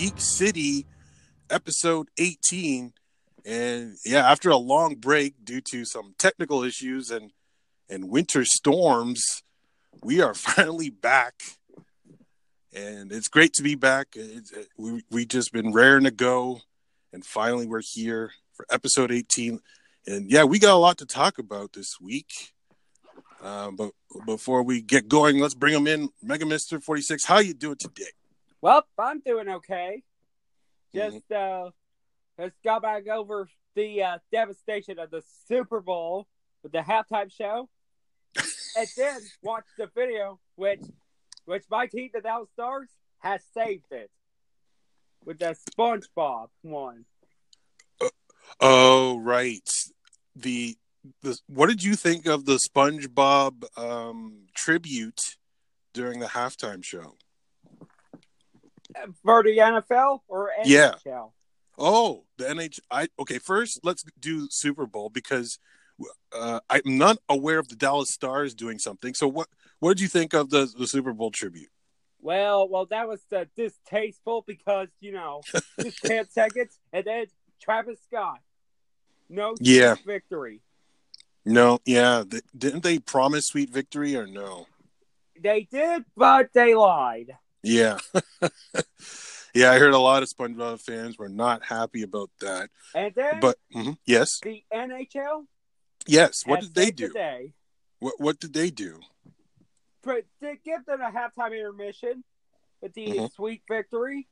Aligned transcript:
Geek 0.00 0.18
City, 0.18 0.86
episode 1.50 2.08
18. 2.16 2.94
And 3.44 3.98
yeah, 4.06 4.30
after 4.30 4.48
a 4.48 4.56
long 4.56 4.94
break 4.94 5.34
due 5.44 5.60
to 5.72 5.84
some 5.84 6.14
technical 6.18 6.62
issues 6.62 7.10
and 7.10 7.32
and 7.90 8.08
winter 8.08 8.46
storms, 8.46 9.42
we 10.02 10.22
are 10.22 10.32
finally 10.56 10.88
back. 10.88 11.34
And 12.74 13.12
it's 13.12 13.28
great 13.28 13.52
to 13.54 13.62
be 13.62 13.74
back. 13.74 14.14
It's, 14.14 14.50
we 14.78 15.02
we 15.10 15.26
just 15.26 15.52
been 15.52 15.70
raring 15.74 16.04
to 16.04 16.10
go, 16.10 16.62
and 17.12 17.22
finally 17.22 17.66
we're 17.66 17.82
here 17.84 18.30
for 18.54 18.64
episode 18.70 19.12
18. 19.12 19.60
And 20.06 20.30
yeah, 20.30 20.44
we 20.44 20.58
got 20.58 20.72
a 20.72 20.80
lot 20.80 20.96
to 20.98 21.06
talk 21.06 21.38
about 21.38 21.74
this 21.74 22.00
week. 22.00 22.54
Uh, 23.42 23.70
but 23.72 23.90
before 24.24 24.62
we 24.62 24.80
get 24.80 25.08
going, 25.08 25.40
let's 25.40 25.52
bring 25.52 25.74
them 25.74 25.86
in. 25.86 26.08
Mega 26.22 26.46
Mister 26.46 26.80
46, 26.80 27.26
how 27.26 27.40
you 27.40 27.52
doing 27.52 27.76
today? 27.76 28.12
Well, 28.62 28.84
I'm 28.98 29.20
doing 29.20 29.48
okay. 29.48 30.02
Just 30.94 31.30
uh 31.30 31.70
let's 32.38 32.56
go 32.64 32.80
back 32.80 33.08
over 33.08 33.48
the 33.74 34.02
uh, 34.02 34.18
devastation 34.32 34.98
of 34.98 35.10
the 35.10 35.22
Super 35.46 35.80
Bowl 35.80 36.26
with 36.62 36.72
the 36.72 36.80
halftime 36.80 37.30
show. 37.30 37.68
and 38.76 38.88
then 38.96 39.20
watch 39.42 39.64
the 39.78 39.88
video 39.94 40.38
which 40.56 40.82
which 41.44 41.64
my 41.70 41.86
team, 41.86 42.10
the 42.12 42.20
Dallas 42.20 42.48
Stars, 42.52 42.88
has 43.18 43.40
saved 43.54 43.90
it. 43.90 44.10
With 45.24 45.38
the 45.38 45.56
SpongeBob 45.70 46.48
one. 46.62 47.04
Oh, 48.60 49.18
right. 49.18 49.68
The 50.34 50.76
the 51.22 51.38
what 51.46 51.68
did 51.68 51.82
you 51.82 51.94
think 51.94 52.26
of 52.26 52.46
the 52.46 52.58
SpongeBob 52.58 53.64
um, 53.78 54.46
tribute 54.54 55.20
during 55.92 56.20
the 56.20 56.26
halftime 56.26 56.84
show? 56.84 57.16
For 59.24 59.42
the 59.42 59.58
NFL 59.58 60.20
or 60.28 60.50
NHL? 60.60 60.94
Yeah. 61.04 61.24
Oh, 61.78 62.24
the 62.36 62.44
NH. 62.44 62.80
I 62.90 63.08
okay. 63.18 63.38
First, 63.38 63.80
let's 63.82 64.04
do 64.18 64.48
Super 64.50 64.86
Bowl 64.86 65.08
because 65.08 65.58
uh, 66.34 66.60
I'm 66.68 66.82
not 66.98 67.18
aware 67.28 67.58
of 67.58 67.68
the 67.68 67.76
Dallas 67.76 68.10
Stars 68.10 68.54
doing 68.54 68.78
something. 68.78 69.14
So, 69.14 69.28
what 69.28 69.48
what 69.78 69.96
did 69.96 70.02
you 70.02 70.08
think 70.08 70.34
of 70.34 70.50
the 70.50 70.70
the 70.78 70.86
Super 70.86 71.12
Bowl 71.12 71.30
tribute? 71.30 71.70
Well, 72.20 72.68
well, 72.68 72.84
that 72.86 73.08
was 73.08 73.20
uh, 73.34 73.46
distasteful 73.56 74.44
because 74.46 74.88
you 75.00 75.12
know 75.12 75.40
just 75.80 76.02
ten 76.02 76.28
seconds, 76.28 76.78
and 76.92 77.04
then 77.04 77.26
Travis 77.62 77.98
Scott, 78.06 78.40
no 79.28 79.54
Yeah. 79.60 79.94
victory. 80.04 80.60
No, 81.46 81.78
yeah, 81.86 82.24
didn't 82.56 82.82
they 82.82 82.98
promise 82.98 83.46
sweet 83.46 83.70
victory 83.70 84.14
or 84.14 84.26
no? 84.26 84.66
They 85.42 85.66
did, 85.70 86.04
but 86.14 86.50
they 86.52 86.74
lied. 86.74 87.38
Yeah, 87.62 87.98
yeah. 89.54 89.70
I 89.72 89.78
heard 89.78 89.92
a 89.92 89.98
lot 89.98 90.22
of 90.22 90.28
SpongeBob 90.30 90.80
fans 90.80 91.18
were 91.18 91.28
not 91.28 91.62
happy 91.64 92.02
about 92.02 92.30
that. 92.40 92.70
And 92.94 93.14
then 93.14 93.40
But 93.40 93.58
mhm, 93.74 93.98
yes, 94.06 94.40
the 94.42 94.64
NHL. 94.72 95.44
yes. 96.06 96.42
What 96.46 96.60
did 96.60 96.74
they 96.74 96.90
do? 96.90 97.08
the 97.08 97.14
day. 97.14 97.52
What 97.98 98.14
what 98.18 98.40
did 98.40 98.54
they 98.54 98.70
do? 98.70 99.00
But 100.02 100.24
to 100.42 100.54
give 100.64 100.86
them 100.86 101.00
a 101.02 101.10
halftime 101.10 101.52
intermission 101.52 102.24
with 102.80 102.94
the 102.94 103.06
Mhm. 103.08 103.32
sweet 103.34 103.62
victory, 103.68 104.26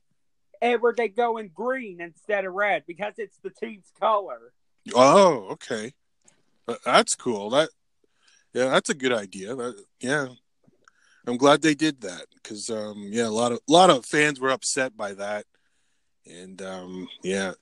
and 0.61 0.81
where 0.81 0.93
they 0.93 1.07
go 1.07 1.37
in 1.37 1.49
green 1.49 2.01
instead 2.01 2.45
of 2.45 2.53
red 2.53 2.83
because 2.87 3.13
it's 3.17 3.37
the 3.43 3.51
team's 3.51 3.91
color. 3.99 4.53
Oh, 4.95 5.49
okay. 5.51 5.93
That's 6.83 7.13
cool. 7.15 7.51
That 7.51 7.69
yeah, 8.53 8.69
that's 8.69 8.89
a 8.89 8.95
good 8.95 9.13
idea. 9.13 9.55
That, 9.55 9.85
yeah, 9.99 10.29
I'm 11.29 11.37
glad 11.37 11.61
they 11.61 11.75
did 11.75 12.01
that 12.01 12.25
because 12.35 12.69
um, 12.69 13.09
yeah, 13.11 13.27
a 13.27 13.29
lot 13.29 13.51
of 13.51 13.59
a 13.69 13.71
lot 13.71 13.89
of 13.89 14.05
fans 14.05 14.39
were 14.39 14.49
upset 14.49 14.97
by 14.97 15.13
that, 15.13 15.45
and 16.25 16.61
um, 16.61 17.07
yeah, 17.23 17.53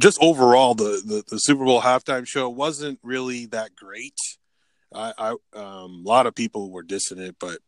just 0.00 0.18
overall 0.20 0.74
the, 0.74 1.02
the 1.04 1.22
the 1.28 1.38
Super 1.38 1.64
Bowl 1.64 1.82
halftime 1.82 2.26
show 2.26 2.48
wasn't 2.48 2.98
really 3.02 3.46
that 3.46 3.76
great. 3.76 4.16
I, 4.94 5.12
I 5.18 5.30
um, 5.54 6.02
a 6.04 6.08
lot 6.08 6.26
of 6.26 6.34
people 6.34 6.70
were 6.70 6.84
dissing 6.84 7.18
it, 7.18 7.36
but 7.38 7.58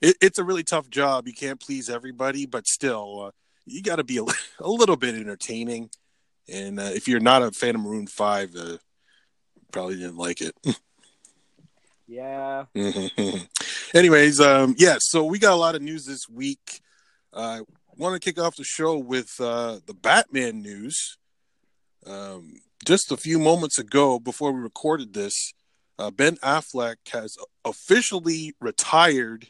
it, 0.00 0.16
it's 0.20 0.38
a 0.38 0.44
really 0.44 0.64
tough 0.64 0.88
job. 0.88 1.26
You 1.26 1.34
can't 1.34 1.60
please 1.60 1.90
everybody, 1.90 2.46
but 2.46 2.66
still, 2.66 3.26
uh, 3.26 3.30
you 3.66 3.82
got 3.82 3.96
to 3.96 4.04
be 4.04 4.18
a, 4.18 4.22
a 4.60 4.70
little 4.70 4.96
bit 4.96 5.14
entertaining. 5.14 5.90
And 6.48 6.78
uh, 6.78 6.90
if 6.94 7.08
you're 7.08 7.20
not 7.20 7.42
a 7.42 7.50
fan 7.50 7.74
of 7.74 7.80
Maroon 7.82 8.06
Five, 8.06 8.54
uh, 8.54 8.78
probably 9.72 9.96
didn't 9.96 10.18
like 10.18 10.40
it. 10.40 10.54
Yeah. 12.06 12.64
Anyways, 13.94 14.40
um, 14.40 14.74
yeah, 14.78 14.96
so 14.98 15.24
we 15.24 15.38
got 15.38 15.52
a 15.52 15.56
lot 15.56 15.74
of 15.74 15.82
news 15.82 16.04
this 16.04 16.28
week. 16.28 16.80
I 17.32 17.58
uh, 17.58 17.62
want 17.96 18.20
to 18.20 18.20
kick 18.20 18.42
off 18.42 18.56
the 18.56 18.64
show 18.64 18.98
with 18.98 19.34
uh, 19.40 19.78
the 19.86 19.94
Batman 19.94 20.62
news. 20.62 21.18
Um, 22.06 22.54
just 22.84 23.12
a 23.12 23.16
few 23.16 23.38
moments 23.38 23.78
ago, 23.78 24.18
before 24.18 24.52
we 24.52 24.60
recorded 24.60 25.14
this, 25.14 25.52
uh, 25.98 26.10
Ben 26.10 26.36
Affleck 26.36 26.96
has 27.12 27.36
officially 27.64 28.54
retired 28.60 29.48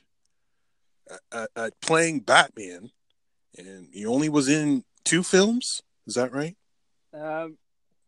at, 1.32 1.50
at 1.56 1.80
playing 1.80 2.20
Batman, 2.20 2.91
and 3.56 3.88
he 3.92 4.06
only 4.06 4.28
was 4.28 4.48
in 4.48 4.84
two 5.04 5.22
films. 5.22 5.82
Is 6.06 6.14
that 6.14 6.32
right? 6.32 6.56
Um. 7.14 7.56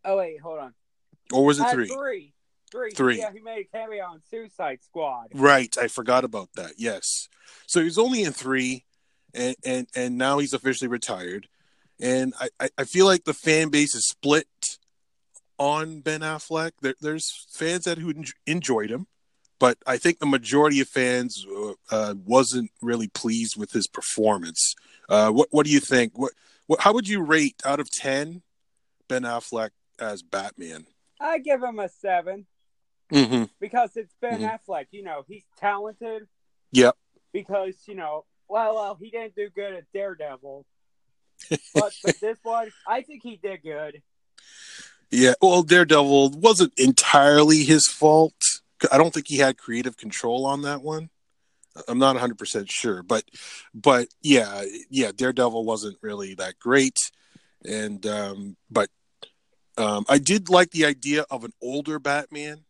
Oh 0.04 0.18
wait, 0.18 0.40
hold 0.40 0.58
on. 0.58 0.74
Or 1.32 1.44
was 1.44 1.58
it 1.58 1.66
Uh, 1.66 1.72
three? 1.72 1.88
Three. 1.88 2.33
Three. 2.74 2.90
Three. 2.90 3.18
Yeah, 3.18 3.30
he 3.32 3.38
made 3.38 3.66
a 3.72 3.76
cameo 3.76 4.04
on 4.04 4.20
Suicide 4.28 4.80
Squad. 4.82 5.28
Right, 5.32 5.72
I 5.80 5.86
forgot 5.86 6.24
about 6.24 6.48
that. 6.56 6.72
Yes, 6.76 7.28
so 7.66 7.80
he's 7.80 7.98
only 7.98 8.24
in 8.24 8.32
three, 8.32 8.84
and 9.32 9.54
and 9.64 9.86
and 9.94 10.18
now 10.18 10.38
he's 10.38 10.52
officially 10.52 10.88
retired, 10.88 11.46
and 12.00 12.34
I 12.40 12.68
I- 12.78 12.84
feel 12.84 13.06
like 13.06 13.24
the 13.24 13.32
fan 13.32 13.68
base 13.68 13.94
is 13.94 14.08
split 14.08 14.48
on 15.56 16.00
Ben 16.00 16.22
Affleck. 16.22 16.72
There, 16.80 16.94
there's 17.00 17.46
fans 17.52 17.84
that 17.84 17.98
who 17.98 18.12
enjoyed 18.44 18.90
him, 18.90 19.06
but 19.60 19.78
I 19.86 19.96
think 19.96 20.18
the 20.18 20.26
majority 20.26 20.80
of 20.80 20.88
fans 20.88 21.46
uh, 21.48 21.74
uh, 21.92 22.14
wasn't 22.26 22.72
really 22.82 23.06
pleased 23.06 23.56
with 23.56 23.70
his 23.70 23.86
performance. 23.86 24.74
Uh, 25.08 25.30
what 25.30 25.46
what 25.52 25.64
do 25.64 25.70
you 25.70 25.78
think? 25.80 26.18
What 26.18 26.32
what 26.66 26.80
how 26.80 26.92
would 26.92 27.06
you 27.08 27.22
rate 27.22 27.62
out 27.64 27.78
of 27.78 27.88
ten 27.88 28.42
Ben 29.08 29.22
Affleck 29.22 29.70
as 30.00 30.22
Batman? 30.24 30.86
I 31.20 31.38
give 31.38 31.62
him 31.62 31.78
a 31.78 31.88
seven 31.88 32.46
Mm-hmm. 33.12 33.44
because 33.60 33.96
it's 33.96 34.14
Ben 34.20 34.40
Mhm. 34.40 34.58
Affleck. 34.58 34.86
You 34.90 35.02
know, 35.02 35.24
he's 35.28 35.44
talented. 35.58 36.26
Yep. 36.72 36.96
Because 37.32 37.74
you 37.86 37.94
know, 37.94 38.24
well, 38.48 38.74
well, 38.74 38.98
he 39.00 39.10
didn't 39.10 39.34
do 39.34 39.48
good 39.50 39.74
at 39.74 39.84
Daredevil, 39.92 40.64
but 41.74 41.92
but 42.04 42.16
this 42.20 42.38
one, 42.42 42.70
I 42.86 43.02
think 43.02 43.22
he 43.22 43.36
did 43.36 43.62
good. 43.62 44.02
Yeah, 45.10 45.34
well, 45.40 45.62
Daredevil 45.62 46.30
wasn't 46.30 46.72
entirely 46.76 47.64
his 47.64 47.86
fault. 47.86 48.34
I 48.90 48.98
don't 48.98 49.14
think 49.14 49.28
he 49.28 49.36
had 49.38 49.56
creative 49.58 49.96
control 49.96 50.44
on 50.46 50.62
that 50.62 50.82
one. 50.82 51.10
I'm 51.88 51.98
not 51.98 52.16
100% 52.16 52.66
sure, 52.70 53.02
but 53.02 53.24
but 53.74 54.08
yeah, 54.22 54.64
yeah, 54.90 55.10
Daredevil 55.14 55.64
wasn't 55.64 55.98
really 56.02 56.34
that 56.34 56.58
great 56.58 56.96
and 57.64 58.04
um 58.06 58.56
but 58.70 58.90
um 59.78 60.04
I 60.08 60.18
did 60.18 60.50
like 60.50 60.70
the 60.72 60.84
idea 60.84 61.24
of 61.30 61.44
an 61.44 61.52
older 61.62 61.98
Batman. 61.98 62.64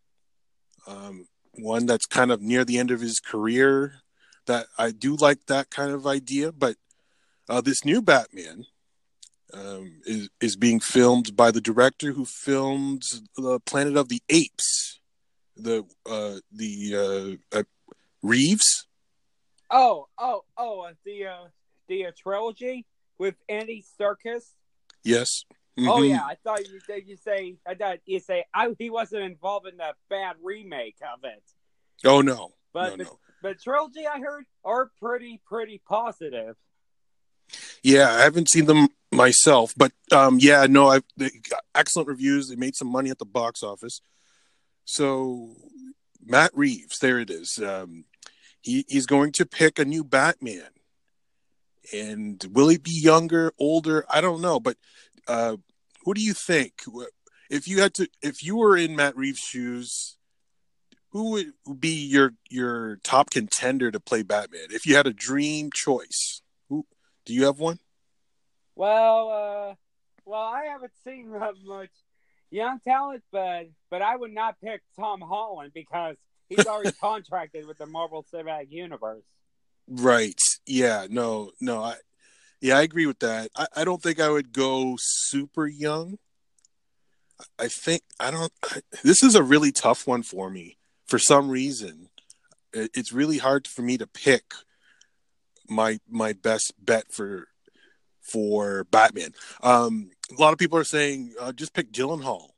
Um 0.86 1.26
one 1.56 1.86
that's 1.86 2.06
kind 2.06 2.32
of 2.32 2.40
near 2.42 2.64
the 2.64 2.78
end 2.78 2.90
of 2.90 3.00
his 3.00 3.20
career 3.20 4.02
that 4.46 4.66
I 4.76 4.90
do 4.90 5.16
like 5.16 5.46
that 5.46 5.70
kind 5.70 5.92
of 5.92 6.06
idea, 6.06 6.52
but 6.52 6.76
uh 7.48 7.60
this 7.60 7.84
new 7.84 8.02
Batman 8.02 8.66
um, 9.54 10.00
is 10.04 10.28
is 10.40 10.56
being 10.56 10.81
filmed 10.81 11.36
by 11.36 11.50
the 11.50 11.60
director 11.60 12.12
who 12.12 12.25
filmed 12.25 13.02
the 13.36 13.60
Planet 13.60 13.96
of 13.96 14.08
the 14.08 14.22
Apes, 14.28 15.00
the 15.56 15.84
uh, 16.06 16.36
the 16.52 17.38
uh, 17.52 17.58
uh, 17.58 17.62
Reeves. 18.22 18.87
Oh, 19.70 20.08
oh, 20.19 20.44
oh, 20.56 20.80
uh, 20.80 20.92
the 21.04 21.26
uh, 21.26 21.44
the 21.88 22.06
uh, 22.06 22.12
trilogy 22.16 22.87
with 23.19 23.34
Andy 23.48 23.84
Serkis. 24.00 24.52
Yes. 25.02 25.44
Oh 25.76 25.81
Mhm. 26.00 26.11
yeah, 26.11 26.25
I 26.25 26.37
thought 26.37 26.69
you 26.69 26.81
did. 26.87 27.09
You 27.09 27.17
say 27.17 27.56
I 27.67 27.75
thought 27.75 27.99
you 28.06 28.21
say 28.21 28.44
I, 28.55 28.75
he 28.79 28.91
wasn't 28.91 29.23
involved 29.25 29.67
in 29.67 29.76
the 29.76 29.93
bad 30.09 30.37
remake 30.43 30.97
of 31.12 31.25
it, 31.25 31.43
Oh 32.05 32.21
no. 32.21 32.53
but 32.73 32.91
no, 32.91 32.97
the, 32.97 33.05
no. 33.05 33.19
but 33.43 33.61
trilogy 33.61 34.06
I 34.06 34.21
heard 34.21 34.44
are 34.65 34.91
pretty 35.00 35.41
pretty 35.44 35.82
positive. 35.87 36.56
Yeah, 37.82 38.11
I 38.12 38.21
haven't 38.21 38.49
seen 38.50 38.67
them 38.67 38.88
myself, 39.12 39.75
but 39.76 39.93
um, 40.12 40.38
yeah, 40.41 40.67
no, 40.69 40.88
I 40.91 41.00
they 41.17 41.31
got 41.50 41.62
excellent 41.75 42.09
reviews. 42.09 42.49
They 42.49 42.56
made 42.56 42.76
some 42.76 42.88
money 42.88 43.11
at 43.11 43.19
the 43.19 43.26
box 43.26 43.62
office. 43.62 44.00
So 44.85 45.56
Matt 46.25 46.53
Reeves, 46.56 46.99
there 47.00 47.19
it 47.19 47.31
is. 47.31 47.59
Um, 47.59 48.05
he 48.62 48.85
he's 48.88 49.06
going 49.06 49.32
to 49.32 49.44
pick 49.44 49.79
a 49.79 49.85
new 49.85 50.05
Batman, 50.05 50.69
and 51.93 52.44
will 52.53 52.69
he 52.69 52.79
be 52.79 52.93
younger, 52.93 53.53
older? 53.59 54.06
I 54.09 54.21
don't 54.21 54.41
know, 54.41 54.59
but 54.61 54.76
uh, 55.26 55.56
who 56.05 56.15
do 56.15 56.23
you 56.23 56.35
think? 56.35 56.82
if 57.50 57.69
you 57.69 57.81
had 57.81 57.94
to, 57.94 58.09
if 58.23 58.43
you 58.43 58.56
were 58.56 58.76
in 58.76 58.97
Matt 58.97 59.17
Reeves' 59.17 59.38
shoes, 59.38 60.17
who 61.11 61.31
would 61.31 61.53
be 61.81 62.06
your 62.06 62.35
your 62.50 62.97
top 63.05 63.31
contender 63.31 63.91
to 63.91 64.00
play 64.00 64.23
Batman? 64.23 64.67
If 64.71 64.87
you 64.87 64.97
had 64.97 65.06
a 65.06 65.12
dream 65.12 65.71
choice, 65.73 66.43
who 66.69 66.87
do 67.25 67.32
you 67.32 67.44
have 67.44 67.59
one? 67.59 67.79
Well, 68.75 69.29
uh, 69.31 69.75
well, 70.25 70.43
I 70.43 70.65
haven't 70.65 70.93
seen 71.05 71.31
that 71.31 71.55
much 71.65 71.91
young 72.50 72.81
talent, 72.81 73.23
but 73.31 73.69
but 73.91 74.03
I 74.03 74.17
would 74.17 74.32
not 74.32 74.61
pick 74.61 74.82
Tom 74.97 75.21
Holland 75.21 75.73
because 75.75 76.17
he's 76.49 76.67
already 76.67 76.93
contracted 77.00 77.67
with 77.67 77.79
the 77.79 77.87
Marvel 77.87 78.25
Cinematic 78.32 78.71
Universe. 78.71 79.25
Right. 79.87 80.41
Yeah. 80.67 81.06
No. 81.09 81.50
No. 81.61 81.82
I. 81.82 81.97
Yeah, 82.64 82.78
I 82.78 82.82
agree 82.82 83.05
with 83.05 83.19
that. 83.19 83.50
I, 83.55 83.66
I 83.76 83.84
don't 83.84 84.02
think 84.02 84.19
I 84.19 84.31
would 84.31 84.55
go 84.55 84.96
super 84.99 85.66
young. 85.66 86.16
I 87.58 87.69
think 87.69 88.05
I 88.19 88.31
don't. 88.31 88.50
This 89.02 89.22
is 89.22 89.34
a 89.34 89.43
really 89.43 89.70
tough 89.70 90.06
one 90.06 90.22
for 90.22 90.49
me. 90.49 90.78
For 91.06 91.19
some 91.19 91.50
reason, 91.50 92.08
it, 92.72 92.90
it's 92.94 93.12
really 93.12 93.37
hard 93.37 93.69
for 93.69 93.82
me 93.82 93.99
to 93.99 94.06
pick 94.06 94.55
my 95.69 95.99
my 96.08 96.32
best 96.32 96.72
bet 96.82 97.12
for 97.12 97.49
for 98.22 98.84
Batman. 98.84 99.34
Um, 99.62 100.12
a 100.34 100.40
lot 100.40 100.55
of 100.55 100.58
people 100.58 100.78
are 100.78 100.84
saying 100.84 101.34
uh, 101.38 101.52
just 101.52 101.75
pick 101.75 101.93
Gyllenhaal, 101.93 102.49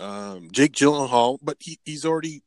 um, 0.00 0.48
Jake 0.50 0.72
Gyllenhaal, 0.72 1.38
but 1.40 1.58
he, 1.60 1.78
he's 1.84 2.04
already 2.04 2.42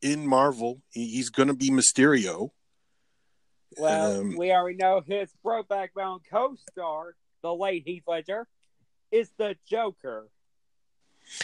in 0.00 0.24
Marvel. 0.24 0.82
He, 0.92 1.08
he's 1.08 1.30
going 1.30 1.48
to 1.48 1.54
be 1.54 1.70
Mysterio. 1.70 2.50
Well, 3.78 4.20
um, 4.20 4.36
we 4.36 4.52
already 4.52 4.76
know 4.76 5.02
his 5.06 5.30
Brokeback 5.44 5.90
Mountain 5.96 6.26
co-star, 6.30 7.14
the 7.42 7.54
late 7.54 7.84
Heath 7.86 8.04
Ledger, 8.06 8.46
is 9.10 9.30
the 9.38 9.56
Joker. 9.68 10.28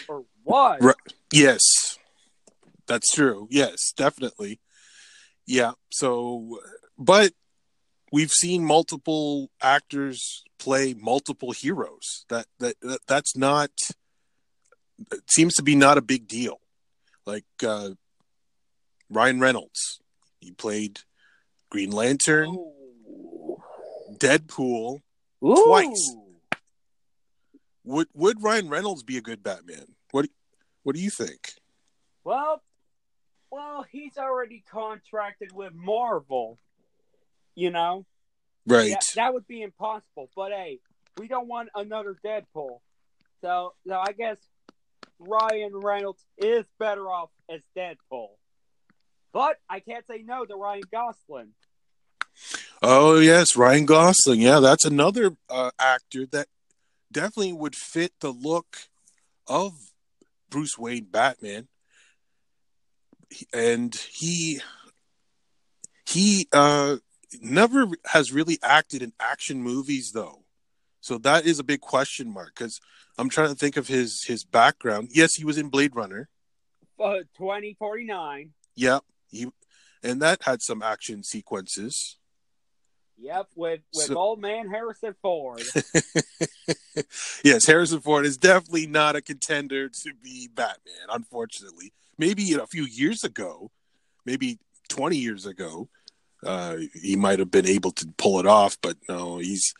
Or 0.08 0.25
what? 0.43 0.82
Right. 0.82 0.96
Yes, 1.32 1.61
that's 2.87 3.12
true. 3.12 3.46
Yes, 3.50 3.93
definitely. 3.96 4.61
Yeah. 5.46 5.73
So, 5.90 6.61
but 6.99 7.32
we've 8.12 8.32
seen 8.32 8.64
multiple 8.64 9.50
actors 9.62 10.43
play 10.58 10.94
multiple 10.94 11.52
heroes. 11.52 12.25
That 12.29 12.46
that, 12.58 12.76
that 12.81 13.00
that's 13.06 13.37
not 13.37 13.70
it 15.12 15.31
seems 15.31 15.55
to 15.55 15.62
be 15.62 15.75
not 15.75 15.99
a 15.99 16.02
big 16.02 16.26
deal. 16.26 16.61
Like 17.26 17.44
uh, 17.67 17.90
Ryan 19.11 19.40
Reynolds, 19.40 20.00
he 20.40 20.52
played 20.52 21.00
Green 21.70 21.90
Lantern, 21.90 22.50
Ooh. 22.50 23.56
Deadpool 24.18 25.00
Ooh. 25.44 25.64
twice. 25.64 26.16
Would 27.84 28.08
would 28.14 28.42
Ryan 28.42 28.68
Reynolds 28.68 29.02
be 29.02 29.16
a 29.16 29.20
good 29.20 29.42
Batman? 29.42 29.94
What 30.10 30.28
what 30.82 30.96
do 30.96 31.02
you 31.02 31.10
think? 31.10 31.52
Well, 32.24 32.62
well, 33.50 33.84
he's 33.90 34.18
already 34.18 34.64
contracted 34.68 35.52
with 35.52 35.72
Marvel 35.72 36.58
you 37.56 37.70
know? 37.70 38.06
Right. 38.66 38.92
That, 38.92 39.04
that 39.16 39.34
would 39.34 39.48
be 39.48 39.62
impossible. 39.62 40.30
But 40.36 40.52
hey, 40.52 40.78
we 41.19 41.26
don't 41.26 41.48
want 41.48 41.70
another 41.74 42.16
Deadpool. 42.24 42.78
So, 43.40 43.74
so 43.86 43.94
I 43.94 44.12
guess 44.12 44.36
Ryan 45.19 45.72
Reynolds 45.74 46.24
is 46.38 46.64
better 46.78 47.08
off 47.08 47.30
as 47.50 47.60
Deadpool. 47.76 48.28
But 49.36 49.58
I 49.68 49.80
can't 49.80 50.02
say 50.06 50.22
no 50.24 50.46
to 50.46 50.56
Ryan 50.56 50.84
Gosling. 50.90 51.50
Oh 52.80 53.18
yes, 53.18 53.54
Ryan 53.54 53.84
Gosling. 53.84 54.40
Yeah, 54.40 54.60
that's 54.60 54.86
another 54.86 55.36
uh, 55.50 55.72
actor 55.78 56.24
that 56.32 56.48
definitely 57.12 57.52
would 57.52 57.76
fit 57.76 58.14
the 58.20 58.30
look 58.30 58.78
of 59.46 59.74
Bruce 60.48 60.78
Wayne 60.78 61.08
Batman. 61.10 61.68
And 63.52 63.94
he 64.10 64.62
he 66.06 66.48
uh 66.50 66.96
never 67.38 67.88
has 68.06 68.32
really 68.32 68.58
acted 68.62 69.02
in 69.02 69.12
action 69.20 69.62
movies 69.62 70.12
though. 70.12 70.44
So 71.02 71.18
that 71.18 71.44
is 71.44 71.58
a 71.58 71.62
big 71.62 71.82
question 71.82 72.32
mark 72.32 72.54
because 72.56 72.80
I'm 73.18 73.28
trying 73.28 73.50
to 73.50 73.54
think 73.54 73.76
of 73.76 73.86
his 73.86 74.24
his 74.24 74.44
background. 74.44 75.10
Yes, 75.12 75.34
he 75.34 75.44
was 75.44 75.58
in 75.58 75.68
Blade 75.68 75.94
Runner. 75.94 76.30
Uh, 76.98 77.18
2049. 77.36 78.54
Yep. 78.76 79.04
He 79.28 79.46
and 80.02 80.23
that 80.23 80.43
had 80.43 80.62
some 80.62 80.82
action 80.82 81.23
sequences. 81.23 82.17
Yep, 83.19 83.49
with 83.55 83.81
with 83.94 84.06
so, 84.06 84.17
old 84.17 84.40
man 84.40 84.69
Harrison 84.69 85.14
Ford. 85.23 85.62
yes, 87.44 87.67
Harrison 87.67 88.00
Ford 88.00 88.26
is 88.26 88.37
definitely 88.37 88.87
not 88.87 89.17
a 89.17 89.23
contender 89.23 89.88
to 89.88 90.12
be 90.23 90.49
Batman, 90.55 91.08
unfortunately. 91.11 91.93
Maybe 92.19 92.52
a 92.55 92.67
few 92.67 92.84
years 92.84 93.25
ago, 93.25 93.70
maybe 94.25 94.58
20 94.88 95.17
years 95.17 95.46
ago, 95.46 95.88
uh, 96.44 96.76
he 96.94 97.17
might 97.17 97.38
have 97.38 97.50
been 97.50 97.67
able 97.67 97.90
to 97.93 98.06
pull 98.19 98.38
it 98.38 98.46
off, 98.46 98.76
but 98.82 98.96
no, 99.08 99.38
he's 99.38 99.75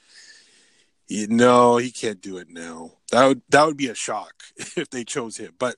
he, 1.06 1.26
no, 1.28 1.76
he 1.76 1.90
can't 1.90 2.20
do 2.20 2.38
it 2.38 2.49
now. 2.49 2.92
That 3.12 3.26
would 3.26 3.42
that 3.50 3.66
would 3.66 3.76
be 3.76 3.88
a 3.88 3.94
shock 3.94 4.32
if 4.56 4.88
they 4.90 5.04
chose 5.04 5.37
him. 5.37 5.52
But 5.58 5.76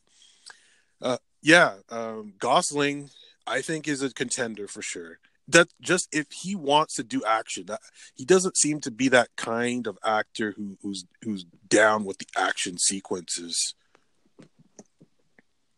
uh, 1.03 1.19
yeah, 1.43 1.75
um, 1.91 2.35
Gosling, 2.39 3.11
I 3.49 3.63
think, 3.63 3.89
is 3.89 4.03
a 4.03 4.13
contender 4.13 4.69
for 4.69 4.83
sure. 4.83 5.19
That 5.49 5.69
just 5.81 6.09
if 6.13 6.27
he 6.31 6.55
wants 6.55 6.95
to 6.97 7.03
do 7.03 7.23
action, 7.25 7.65
that, 7.67 7.81
he 8.15 8.25
doesn't 8.25 8.57
seem 8.59 8.81
to 8.83 8.91
be 8.91 9.09
that 9.09 9.29
kind 9.37 9.87
of 9.87 9.99
actor 10.05 10.53
who, 10.53 10.77
who's 10.83 11.05
who's 11.23 11.45
down 11.69 12.05
with 12.05 12.19
the 12.19 12.27
action 12.37 12.77
sequences. 12.79 13.75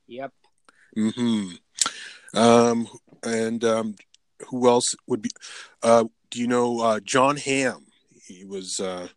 Yep. 0.08 0.32
Hmm. 0.94 1.46
Um. 2.34 2.88
And 3.22 3.62
um, 3.64 3.96
who 4.48 4.68
else 4.68 4.94
would 5.06 5.22
be? 5.22 5.30
Uh, 5.82 6.04
do 6.30 6.40
you 6.40 6.46
know 6.46 6.80
uh, 6.80 7.00
Jon 7.00 7.36
Hamm? 7.36 7.86
He 8.26 8.44
was 8.44 8.80
uh, 8.80 9.08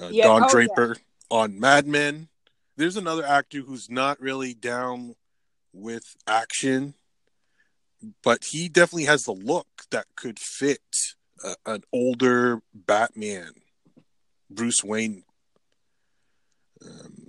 uh, 0.00 0.08
yeah, 0.08 0.24
Don 0.24 0.44
oh, 0.44 0.48
Draper 0.48 0.96
yeah. 0.98 1.02
on 1.30 1.60
Mad 1.60 1.86
Men. 1.86 2.28
There's 2.76 2.96
another 2.96 3.24
actor 3.24 3.60
who's 3.60 3.90
not 3.90 4.20
really 4.20 4.54
down 4.54 5.16
with 5.72 6.16
action, 6.26 6.94
but 8.22 8.44
he 8.44 8.68
definitely 8.68 9.04
has 9.04 9.24
the 9.24 9.32
look 9.32 9.66
that 9.90 10.06
could 10.16 10.38
fit 10.38 10.80
uh, 11.44 11.54
an 11.64 11.82
older 11.92 12.62
Batman, 12.74 13.52
Bruce 14.50 14.82
Wayne. 14.84 15.24
Um, 16.84 17.28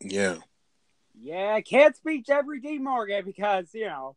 yeah. 0.00 0.36
Yeah, 1.20 1.52
I 1.54 1.62
can't 1.62 1.96
speak 1.96 2.26
Jeffrey 2.26 2.60
D. 2.60 2.78
Morgan 2.78 3.24
because 3.24 3.66
you 3.74 3.86
know 3.86 4.14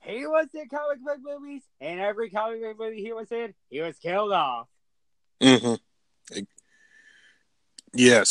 he 0.00 0.26
was 0.26 0.48
in 0.52 0.68
comic 0.68 1.02
book 1.02 1.18
movies, 1.22 1.62
and 1.80 2.00
every 2.00 2.28
comic 2.28 2.60
book 2.60 2.78
movie 2.78 3.02
he 3.02 3.12
was 3.12 3.32
in, 3.32 3.54
he 3.70 3.80
was 3.80 3.96
killed 3.98 4.32
off. 4.32 4.68
Mm-hmm. 5.40 5.74
Yes. 7.94 8.28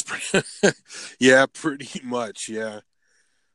yeah, 1.19 1.45
pretty 1.51 2.01
much. 2.03 2.49
Yeah. 2.49 2.81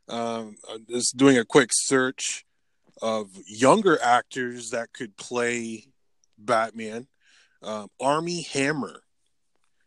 Um, 0.09 0.57
I'm 0.71 0.87
just 0.89 1.17
doing 1.17 1.37
a 1.37 1.45
quick 1.45 1.71
search 1.73 2.46
of 3.03 3.29
younger 3.47 4.01
actors 4.03 4.71
that 4.71 4.93
could 4.93 5.17
play 5.17 5.87
Batman. 6.39 7.07
Um, 7.63 7.89
Armie 8.01 8.43
Hammer. 8.43 9.03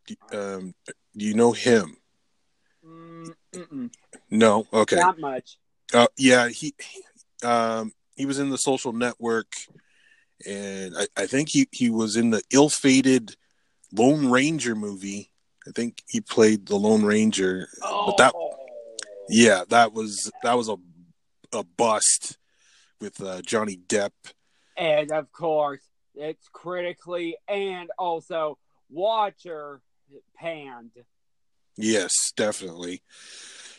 Do, 0.08 0.16
um, 0.32 0.74
do 1.16 1.26
you 1.26 1.34
know 1.34 1.52
him? 1.52 1.98
Mm-mm. 2.86 3.92
No. 4.30 4.68
Okay. 4.74 4.98
Not 4.98 5.20
much. 5.20 5.58
Uh, 5.94 6.08
yeah, 6.18 6.50
he 6.50 6.76
um, 7.44 7.92
he 8.16 8.26
was 8.26 8.38
in 8.38 8.50
the 8.50 8.58
Social 8.58 8.94
Network, 8.94 9.56
and 10.46 10.96
I, 10.96 11.08
I 11.18 11.26
think 11.26 11.50
he 11.50 11.68
he 11.72 11.90
was 11.90 12.16
in 12.16 12.30
the 12.30 12.44
ill-fated 12.52 13.36
Lone 13.92 14.30
Ranger 14.30 14.76
movie. 14.76 15.32
I 15.68 15.72
think 15.72 16.04
he 16.08 16.22
played 16.22 16.68
the 16.68 16.76
Lone 16.76 17.04
Ranger, 17.04 17.68
oh. 17.82 18.08
but 18.08 18.18
that 18.18 18.34
oh. 18.36 18.56
yeah, 19.30 19.64
that 19.70 19.94
was 19.94 20.32
that 20.44 20.56
was 20.58 20.70
a 20.70 20.76
a 21.54 21.64
bust 21.64 22.38
with 23.00 23.22
uh, 23.22 23.42
Johnny 23.42 23.78
Depp, 23.88 24.12
and 24.78 25.12
of 25.12 25.32
course 25.32 25.82
it's 26.16 26.48
critically 26.52 27.38
and 27.48 27.90
also 27.98 28.58
Watcher 28.90 29.82
panned. 30.36 30.92
Yes, 31.78 32.14
definitely. 32.36 33.02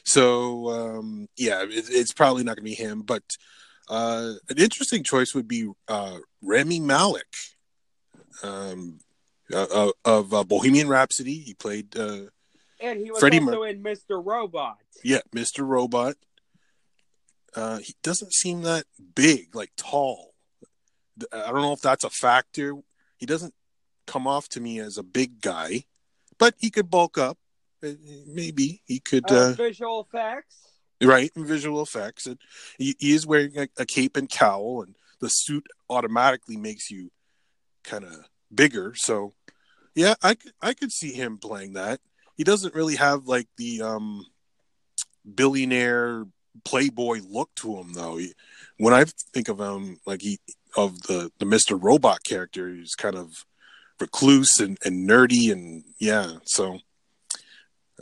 So 0.05 0.71
um, 0.71 1.29
yeah, 1.37 1.63
it, 1.63 1.87
it's 1.89 2.13
probably 2.13 2.45
not 2.45 2.57
going 2.57 2.65
to 2.65 2.71
be 2.71 2.75
him, 2.75 3.03
but 3.03 3.23
uh, 3.89 4.35
an 4.49 4.59
interesting 4.59 5.03
choice 5.03 5.35
would 5.35 5.49
be 5.49 5.69
uh, 5.89 6.19
Rami 6.43 6.81
Malek 6.81 7.27
um, 8.43 8.99
uh, 9.53 9.67
uh 9.73 9.91
of 10.05 10.33
uh, 10.33 10.45
Bohemian 10.45 10.89
Rhapsody. 10.89 11.39
He 11.39 11.55
played. 11.55 11.97
Uh, 11.97 12.27
and 12.81 12.99
he 12.99 13.11
was 13.11 13.21
Freddie 13.21 13.41
also 13.41 13.61
Mer- 13.61 13.67
in 13.67 13.83
Mr. 13.83 14.25
Robot. 14.25 14.79
Yeah, 15.05 15.21
Mr. 15.35 15.67
Robot. 15.67 16.17
He 17.83 17.95
doesn't 18.03 18.33
seem 18.33 18.63
that 18.63 18.85
big, 19.15 19.55
like 19.55 19.73
tall. 19.77 20.35
I 21.33 21.51
don't 21.51 21.63
know 21.63 21.73
if 21.73 21.81
that's 21.83 22.05
a 22.05 22.11
factor. 22.11 22.75
He 23.19 23.27
doesn't 23.27 23.55
come 24.07 24.27
off 24.27 24.49
to 24.51 24.61
me 24.61 24.79
as 24.79 24.97
a 24.99 25.03
big 25.03 25.41
guy, 25.41 25.85
but 26.39 26.55
he 26.59 26.71
could 26.71 26.91
bulk 26.91 27.19
up. 27.19 27.39
uh, 27.83 27.93
maybe 28.27 28.83
he 28.87 29.01
could. 29.01 29.31
Uh, 29.31 29.35
Uh, 29.35 29.53
visual 29.53 30.01
effects. 30.09 30.57
right, 31.03 31.31
visual 31.37 31.83
effects, 31.83 32.27
and 32.27 32.39
he, 32.79 32.95
he 32.99 33.13
is 33.13 33.27
wearing 33.27 33.57
a, 33.59 33.69
a 33.79 33.87
cape 33.87 34.17
and 34.17 34.29
cowl, 34.29 34.83
and 34.83 34.95
the 35.21 35.29
suit 35.29 35.67
automatically 35.89 36.57
makes 36.57 36.91
you 36.91 37.11
kind 37.85 38.05
of 38.05 38.29
bigger. 38.55 38.95
So, 38.95 39.35
yeah, 39.95 40.15
I 40.23 40.35
could 40.35 40.53
I 40.61 40.75
could 40.75 40.93
see 40.93 41.13
him 41.13 41.39
playing 41.39 41.75
that. 41.75 42.01
He 42.37 42.45
doesn't 42.45 42.75
really 42.75 42.97
have 42.97 43.27
like 43.27 43.49
the 43.57 43.83
um 43.83 44.25
billionaire 45.35 46.25
playboy 46.65 47.21
look 47.29 47.51
to 47.57 47.77
him 47.77 47.93
though. 47.95 48.17
He, 48.17 48.35
when 48.79 48.95
I 48.95 49.05
think 49.33 49.49
of 49.49 49.61
him, 49.61 50.01
like 50.07 50.23
he 50.23 50.39
of 50.77 51.03
the 51.03 51.31
the 51.39 51.47
Mister 51.47 51.77
Robot 51.77 52.25
character, 52.25 52.75
he's 52.75 52.95
kind 52.95 53.17
of 53.17 53.45
recluse 53.99 54.59
and, 54.59 54.79
and 54.85 55.09
nerdy, 55.09 55.53
and 55.53 55.85
yeah. 55.99 56.33
So 56.45 56.79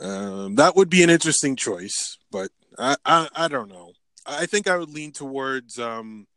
um, 0.01 0.55
that 0.55 0.75
would 0.75 0.89
be 0.89 1.03
an 1.03 1.09
interesting 1.09 1.55
choice, 1.55 2.17
but 2.31 2.51
I, 2.77 2.95
I 3.05 3.29
I 3.35 3.47
don't 3.47 3.69
know. 3.69 3.93
I 4.25 4.45
think 4.45 4.67
I 4.67 4.77
would 4.77 4.91
lean 4.91 5.11
towards 5.11 5.79
um 5.79 6.27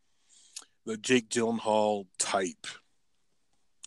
the 0.85 0.97
Jake 0.97 1.28
Gyllenhaal 1.28 2.07
type 2.19 2.66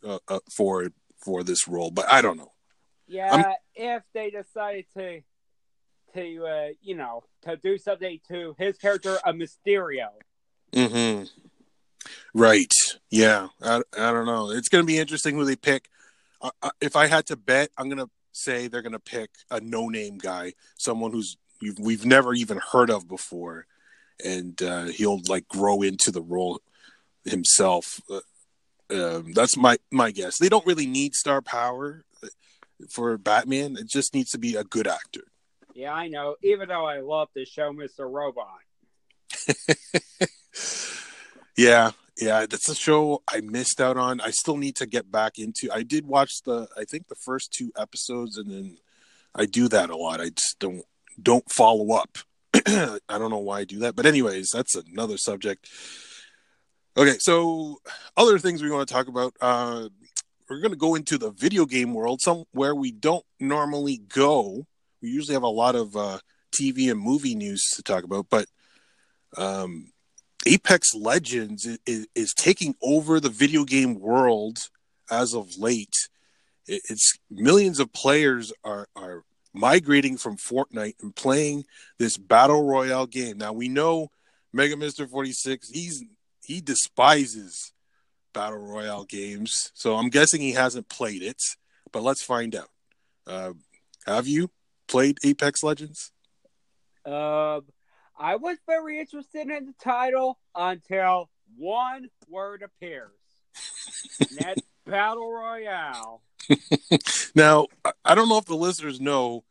uh, 0.03 0.19
uh, 0.27 0.39
for 0.55 0.89
for 1.17 1.43
this 1.43 1.67
role, 1.67 1.91
but 1.91 2.05
I 2.11 2.21
don't 2.21 2.37
know. 2.37 2.51
Yeah, 3.07 3.53
if 3.75 4.03
they 4.13 4.29
decided 4.29 4.85
to 4.97 5.21
to 6.15 6.45
uh, 6.45 6.67
you 6.81 6.95
know 6.95 7.23
to 7.43 7.57
do 7.57 7.77
something 7.77 8.19
to 8.27 8.55
his 8.57 8.77
character, 8.77 9.17
a 9.23 9.33
Mysterio. 9.33 10.09
Mm-hmm. 10.73 11.25
Right. 12.33 12.71
Yeah. 13.09 13.47
I, 13.61 13.81
I 13.97 14.11
don't 14.11 14.25
know. 14.25 14.51
It's 14.51 14.69
going 14.69 14.83
to 14.83 14.87
be 14.87 14.97
interesting 14.97 15.35
who 15.35 15.45
they 15.45 15.55
pick. 15.55 15.89
Uh, 16.41 16.51
uh, 16.61 16.69
if 16.81 16.95
I 16.95 17.07
had 17.07 17.25
to 17.27 17.35
bet, 17.35 17.69
I'm 17.77 17.89
going 17.89 18.05
to 18.05 18.09
say 18.31 18.67
they're 18.67 18.81
going 18.81 18.91
to 18.91 18.99
pick 18.99 19.29
a 19.49 19.61
no-name 19.61 20.17
guy, 20.17 20.53
someone 20.77 21.11
who's 21.11 21.37
we've, 21.61 21.79
we've 21.79 22.05
never 22.05 22.33
even 22.33 22.59
heard 22.71 22.89
of 22.89 23.07
before, 23.07 23.65
and 24.23 24.61
uh, 24.61 24.85
he'll 24.85 25.21
like 25.27 25.47
grow 25.47 25.81
into 25.81 26.11
the 26.11 26.21
role 26.21 26.59
himself. 27.23 28.01
Uh, 28.09 28.19
um, 28.91 29.33
that's 29.33 29.57
my 29.57 29.77
my 29.91 30.11
guess. 30.11 30.37
They 30.37 30.49
don't 30.49 30.65
really 30.65 30.85
need 30.85 31.15
star 31.15 31.41
power 31.41 32.03
uh, 32.23 32.27
for 32.89 33.17
Batman. 33.17 33.77
It 33.77 33.87
just 33.87 34.13
needs 34.13 34.31
to 34.31 34.37
be 34.37 34.55
a 34.55 34.63
good 34.63 34.87
actor. 34.87 35.23
Yeah, 35.75 35.93
I 35.93 36.07
know. 36.07 36.37
Even 36.41 36.69
though 36.69 36.85
I 36.85 37.01
love 37.01 37.27
the 37.35 37.45
show, 37.45 37.73
Mr. 37.73 38.09
Robot. 38.09 38.59
yeah, 41.57 41.91
yeah, 42.17 42.45
that's 42.49 42.69
a 42.69 42.75
show 42.75 43.21
I 43.27 43.41
missed 43.41 43.81
out 43.81 43.97
on. 43.97 44.21
I 44.21 44.31
still 44.31 44.55
need 44.55 44.77
to 44.77 44.85
get 44.85 45.11
back 45.11 45.37
into. 45.37 45.69
I 45.71 45.83
did 45.83 46.07
watch 46.07 46.43
the 46.45 46.69
I 46.77 46.85
think 46.85 47.09
the 47.09 47.15
first 47.15 47.51
two 47.51 47.73
episodes 47.77 48.37
and 48.37 48.49
then 48.49 48.77
I 49.35 49.45
do 49.45 49.67
that 49.67 49.89
a 49.89 49.97
lot. 49.97 50.21
I 50.21 50.29
just 50.29 50.57
don't 50.59 50.83
don't 51.21 51.51
follow 51.51 51.91
up. 51.93 52.17
I 52.53 52.99
don't 53.09 53.29
know 53.29 53.39
why 53.39 53.59
I 53.59 53.65
do 53.65 53.79
that, 53.79 53.97
but 53.97 54.05
anyways, 54.05 54.51
that's 54.53 54.75
another 54.75 55.17
subject. 55.17 55.69
Okay, 56.95 57.17
so 57.19 57.79
other 58.15 58.39
things 58.39 58.63
we 58.63 58.71
want 58.71 58.87
to 58.87 58.93
talk 58.93 59.09
about. 59.09 59.33
Uh, 59.41 59.89
we're 60.49 60.61
going 60.61 60.71
to 60.71 60.77
go 60.77 60.95
into 60.95 61.17
the 61.17 61.31
video 61.31 61.65
game 61.65 61.93
world, 61.93 62.21
somewhere 62.21 62.73
we 62.73 62.91
don't 62.91 63.25
normally 63.39 63.97
go. 63.97 64.67
We 65.01 65.09
usually 65.09 65.33
have 65.33 65.43
a 65.43 65.47
lot 65.47 65.75
of 65.75 65.95
uh, 65.95 66.19
TV 66.53 66.91
and 66.91 66.99
movie 66.99 67.35
news 67.35 67.63
to 67.75 67.83
talk 67.83 68.03
about, 68.03 68.27
but 68.29 68.47
um, 69.37 69.91
Apex 70.45 70.93
Legends 70.95 71.65
is, 71.85 72.07
is, 72.15 72.33
taking 72.33 72.75
over 72.81 73.19
the 73.19 73.29
video 73.29 73.63
game 73.63 73.99
world 73.99 74.57
as 75.09 75.33
of 75.33 75.57
late. 75.57 75.93
It's 76.67 77.13
millions 77.29 77.79
of 77.79 77.93
players 77.93 78.53
are 78.63 78.87
are 78.95 79.23
migrating 79.53 80.17
from 80.17 80.37
Fortnite 80.37 80.95
and 81.01 81.15
playing 81.15 81.65
this 81.99 82.17
battle 82.17 82.63
royale 82.63 83.07
game. 83.07 83.37
Now 83.37 83.53
we 83.53 83.67
know 83.67 84.09
Mega 84.53 84.77
Mister 84.77 85.07
Forty 85.07 85.31
Six. 85.31 85.69
He's 85.69 86.03
he 86.43 86.61
despises 86.61 87.73
battle 88.33 88.59
royale 88.59 89.05
games, 89.05 89.71
so 89.73 89.95
I'm 89.95 90.09
guessing 90.09 90.41
he 90.41 90.53
hasn't 90.53 90.89
played 90.89 91.21
it. 91.21 91.41
But 91.91 92.03
let's 92.03 92.23
find 92.23 92.55
out. 92.55 92.69
Uh, 93.27 93.53
have 94.05 94.27
you 94.27 94.49
played 94.87 95.17
Apex 95.23 95.63
Legends? 95.63 96.11
Um, 97.05 97.65
I 98.17 98.37
was 98.37 98.57
very 98.65 98.99
interested 98.99 99.49
in 99.49 99.65
the 99.65 99.73
title 99.79 100.39
until 100.55 101.29
one 101.57 102.09
word 102.29 102.63
appears. 102.63 103.11
that's 104.37 104.61
Battle 104.85 105.31
Royale. 105.31 106.21
now, 107.35 107.67
I 108.03 108.15
don't 108.15 108.29
know 108.29 108.37
if 108.37 108.45
the 108.45 108.55
listeners 108.55 109.01
know 109.01 109.43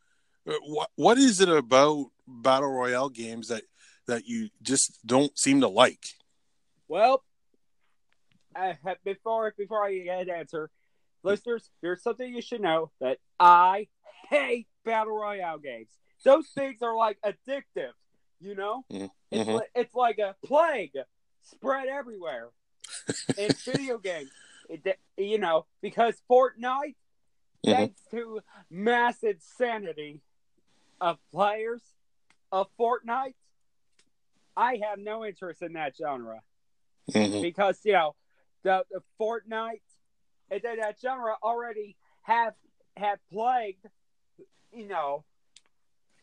what 0.45 0.89
what 0.95 1.17
is 1.17 1.41
it 1.41 1.49
about 1.49 2.07
Battle 2.27 2.71
Royale 2.71 3.09
games 3.09 3.49
that 3.49 3.63
that 4.07 4.27
you 4.27 4.49
just 4.61 5.05
don't 5.05 5.37
seem 5.37 5.61
to 5.61 5.67
like. 5.67 6.05
Well, 6.87 7.23
have, 8.55 8.77
before 9.03 9.53
before 9.57 9.85
I 9.85 9.97
get 9.99 10.21
an 10.21 10.29
answer, 10.29 10.69
listeners, 11.23 11.69
here's 11.81 12.01
something 12.01 12.33
you 12.33 12.41
should 12.41 12.61
know 12.61 12.91
that 13.01 13.17
I 13.39 13.87
hate 14.29 14.67
Battle 14.83 15.15
Royale 15.15 15.57
games. 15.57 15.89
Those 16.23 16.47
things 16.47 16.81
are 16.81 16.95
like 16.95 17.17
addictive. 17.25 17.91
You 18.41 18.55
know, 18.55 18.83
mm-hmm. 18.91 19.05
it's, 19.31 19.49
like, 19.49 19.69
it's 19.75 19.95
like 19.95 20.19
a 20.19 20.35
plague 20.45 20.91
spread 21.41 21.87
everywhere 21.87 22.49
in 23.37 23.49
video 23.65 23.97
games. 23.97 24.29
It, 24.69 24.99
you 25.17 25.37
know, 25.37 25.65
because 25.81 26.15
Fortnite, 26.29 26.95
mm-hmm. 27.65 27.71
thanks 27.71 28.01
to 28.11 28.41
mass 28.69 29.23
insanity 29.23 30.21
of 30.99 31.17
players 31.31 31.81
of 32.51 32.67
Fortnite, 32.79 33.35
I 34.57 34.79
have 34.89 34.99
no 34.99 35.25
interest 35.25 35.61
in 35.61 35.73
that 35.73 35.95
genre 35.95 36.41
mm-hmm. 37.11 37.41
because 37.41 37.79
you 37.83 37.93
know 37.93 38.15
the, 38.63 38.83
the 38.91 39.01
Fortnite 39.19 39.81
and 40.51 40.61
then 40.63 40.79
that 40.79 40.97
genre 41.01 41.35
already 41.43 41.95
have 42.23 42.53
have 42.97 43.19
plagued, 43.31 43.85
you 44.75 44.87
know, 44.87 45.23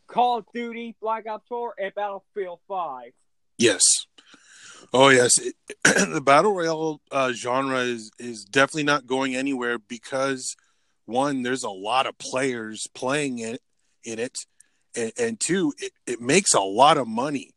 Call 0.07 0.39
of 0.39 0.45
Duty, 0.53 0.95
Black 1.01 1.27
Ops 1.27 1.47
4, 1.49 1.75
and 1.79 1.95
Battlefield 1.95 2.59
5. 2.67 3.11
Yes. 3.57 3.81
Oh 4.93 5.09
yes, 5.09 5.31
it, 5.39 5.55
the 5.83 6.21
battle 6.21 6.53
royale 6.53 7.01
uh, 7.11 7.31
genre 7.31 7.79
is 7.79 8.11
is 8.19 8.43
definitely 8.43 8.83
not 8.83 9.07
going 9.07 9.35
anywhere 9.35 9.79
because 9.79 10.55
one, 11.05 11.41
there's 11.41 11.63
a 11.63 11.69
lot 11.69 12.05
of 12.05 12.17
players 12.17 12.85
playing 12.93 13.39
it 13.39 13.61
in 14.03 14.19
it, 14.19 14.37
and, 14.95 15.11
and 15.17 15.39
two, 15.39 15.73
it, 15.79 15.93
it 16.05 16.21
makes 16.21 16.53
a 16.53 16.59
lot 16.59 16.97
of 16.97 17.07
money, 17.07 17.51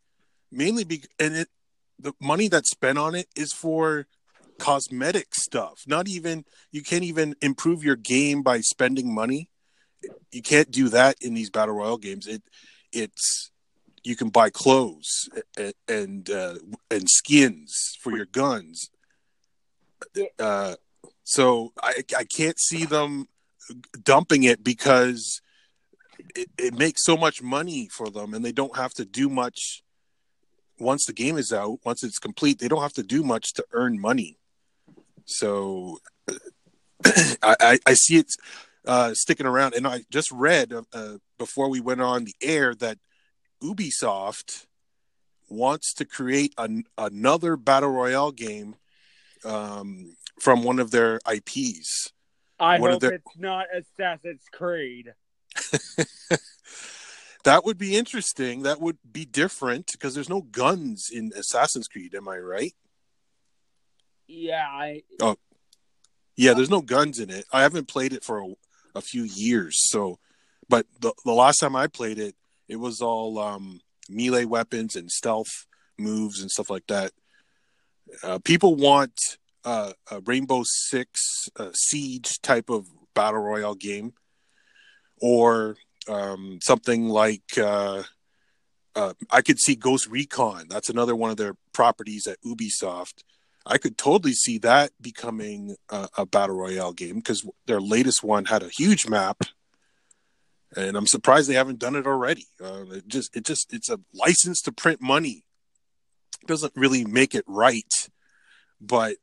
mainly 0.50 0.84
because 0.84 1.10
and 1.18 1.36
it 1.36 1.48
the 1.98 2.12
money 2.20 2.48
that's 2.48 2.70
spent 2.70 2.98
on 2.98 3.14
it 3.14 3.28
is 3.36 3.52
for 3.52 4.06
cosmetic 4.58 5.34
stuff. 5.34 5.80
Not 5.86 6.08
even 6.08 6.44
you 6.70 6.82
can't 6.82 7.04
even 7.04 7.34
improve 7.42 7.84
your 7.84 7.96
game 7.96 8.42
by 8.42 8.60
spending 8.60 9.14
money 9.14 9.50
you 10.32 10.42
can't 10.42 10.70
do 10.70 10.88
that 10.90 11.16
in 11.20 11.34
these 11.34 11.50
battle 11.50 11.74
royale 11.74 11.98
games. 11.98 12.26
It 12.26 12.42
it's 12.92 13.50
you 14.04 14.16
can 14.16 14.28
buy 14.28 14.50
clothes 14.50 15.28
and 15.56 15.74
and, 15.88 16.30
uh, 16.30 16.54
and 16.90 17.08
skins 17.08 17.96
for 18.00 18.16
your 18.16 18.26
guns. 18.26 18.90
Uh, 20.38 20.76
so 21.24 21.72
I 21.82 22.02
I 22.16 22.24
can't 22.24 22.58
see 22.58 22.84
them 22.84 23.26
dumping 24.02 24.44
it 24.44 24.62
because 24.62 25.40
it, 26.34 26.48
it 26.58 26.74
makes 26.74 27.04
so 27.04 27.16
much 27.16 27.42
money 27.42 27.88
for 27.88 28.10
them 28.10 28.34
and 28.34 28.44
they 28.44 28.52
don't 28.52 28.76
have 28.76 28.94
to 28.94 29.04
do 29.04 29.28
much 29.28 29.82
once 30.78 31.06
the 31.06 31.12
game 31.12 31.36
is 31.36 31.52
out 31.52 31.78
once 31.84 32.04
it's 32.04 32.18
complete 32.18 32.58
they 32.58 32.68
don't 32.68 32.82
have 32.82 32.92
to 32.92 33.02
do 33.02 33.22
much 33.22 33.52
to 33.54 33.64
earn 33.72 34.00
money 34.00 34.38
so 35.24 35.98
I, 37.04 37.56
I, 37.60 37.78
I 37.86 37.94
see 37.94 38.18
it 38.18 38.32
uh, 38.86 39.14
sticking 39.14 39.46
around. 39.46 39.74
And 39.74 39.86
I 39.86 40.02
just 40.10 40.30
read 40.30 40.72
uh, 40.92 41.16
before 41.38 41.68
we 41.68 41.80
went 41.80 42.00
on 42.00 42.24
the 42.24 42.34
air 42.40 42.74
that 42.76 42.98
Ubisoft 43.62 44.66
wants 45.48 45.94
to 45.94 46.04
create 46.04 46.54
an, 46.58 46.84
another 46.98 47.56
battle 47.56 47.90
royale 47.90 48.32
game 48.32 48.76
um, 49.44 50.16
from 50.40 50.62
one 50.62 50.78
of 50.78 50.90
their 50.90 51.20
IPs. 51.30 52.12
I 52.58 52.78
one 52.78 52.92
hope 52.92 53.00
their... 53.00 53.12
it's 53.12 53.36
not 53.36 53.66
Assassin's 53.74 54.44
Creed. 54.52 55.14
that 57.44 57.64
would 57.64 57.78
be 57.78 57.96
interesting. 57.96 58.62
That 58.62 58.80
would 58.80 58.98
be 59.10 59.24
different 59.24 59.92
because 59.92 60.14
there's 60.14 60.28
no 60.28 60.42
guns 60.42 61.10
in 61.12 61.32
Assassin's 61.36 61.88
Creed. 61.88 62.14
Am 62.14 62.28
I 62.28 62.38
right? 62.38 62.74
Yeah. 64.26 64.66
I... 64.66 65.02
Oh, 65.20 65.36
yeah. 66.36 66.54
There's 66.54 66.70
no 66.70 66.82
guns 66.82 67.20
in 67.20 67.30
it. 67.30 67.44
I 67.52 67.62
haven't 67.62 67.88
played 67.88 68.12
it 68.12 68.24
for 68.24 68.40
a, 68.40 68.54
a 68.96 69.00
few 69.00 69.24
years. 69.24 69.78
So, 69.90 70.18
but 70.68 70.86
the 71.00 71.12
the 71.24 71.32
last 71.32 71.58
time 71.58 71.76
I 71.76 71.86
played 71.86 72.18
it, 72.18 72.34
it 72.68 72.76
was 72.76 73.00
all 73.00 73.38
um, 73.38 73.80
melee 74.08 74.44
weapons 74.44 74.96
and 74.96 75.10
stealth 75.10 75.66
moves 75.98 76.40
and 76.40 76.50
stuff 76.50 76.70
like 76.70 76.86
that. 76.88 77.12
Uh, 78.22 78.38
people 78.38 78.74
want 78.74 79.12
uh, 79.64 79.92
a 80.10 80.20
Rainbow 80.20 80.62
Six 80.64 81.48
uh, 81.56 81.70
Siege 81.74 82.40
type 82.42 82.70
of 82.70 82.86
battle 83.14 83.40
royale 83.40 83.74
game, 83.74 84.14
or 85.20 85.76
um, 86.08 86.58
something 86.62 87.08
like 87.08 87.58
uh, 87.58 88.02
uh, 88.94 89.12
I 89.30 89.42
could 89.42 89.60
see 89.60 89.76
Ghost 89.76 90.06
Recon. 90.08 90.66
That's 90.68 90.88
another 90.88 91.14
one 91.14 91.30
of 91.30 91.36
their 91.36 91.56
properties 91.72 92.26
at 92.26 92.38
Ubisoft. 92.42 93.24
I 93.66 93.78
could 93.78 93.98
totally 93.98 94.32
see 94.32 94.58
that 94.58 94.92
becoming 95.00 95.76
a, 95.90 96.08
a 96.18 96.26
battle 96.26 96.56
royale 96.56 96.92
game 96.92 97.16
because 97.16 97.44
their 97.66 97.80
latest 97.80 98.22
one 98.22 98.44
had 98.44 98.62
a 98.62 98.68
huge 98.68 99.08
map, 99.08 99.42
and 100.76 100.96
I'm 100.96 101.06
surprised 101.06 101.50
they 101.50 101.54
haven't 101.54 101.80
done 101.80 101.96
it 101.96 102.06
already. 102.06 102.46
Uh, 102.62 102.84
it 102.92 103.08
just, 103.08 103.36
it 103.36 103.44
just, 103.44 103.72
it's 103.74 103.90
a 103.90 103.98
license 104.14 104.62
to 104.62 104.72
print 104.72 105.02
money. 105.02 105.44
It 106.42 106.46
doesn't 106.46 106.74
really 106.76 107.04
make 107.04 107.34
it 107.34 107.44
right, 107.48 107.92
but 108.80 109.16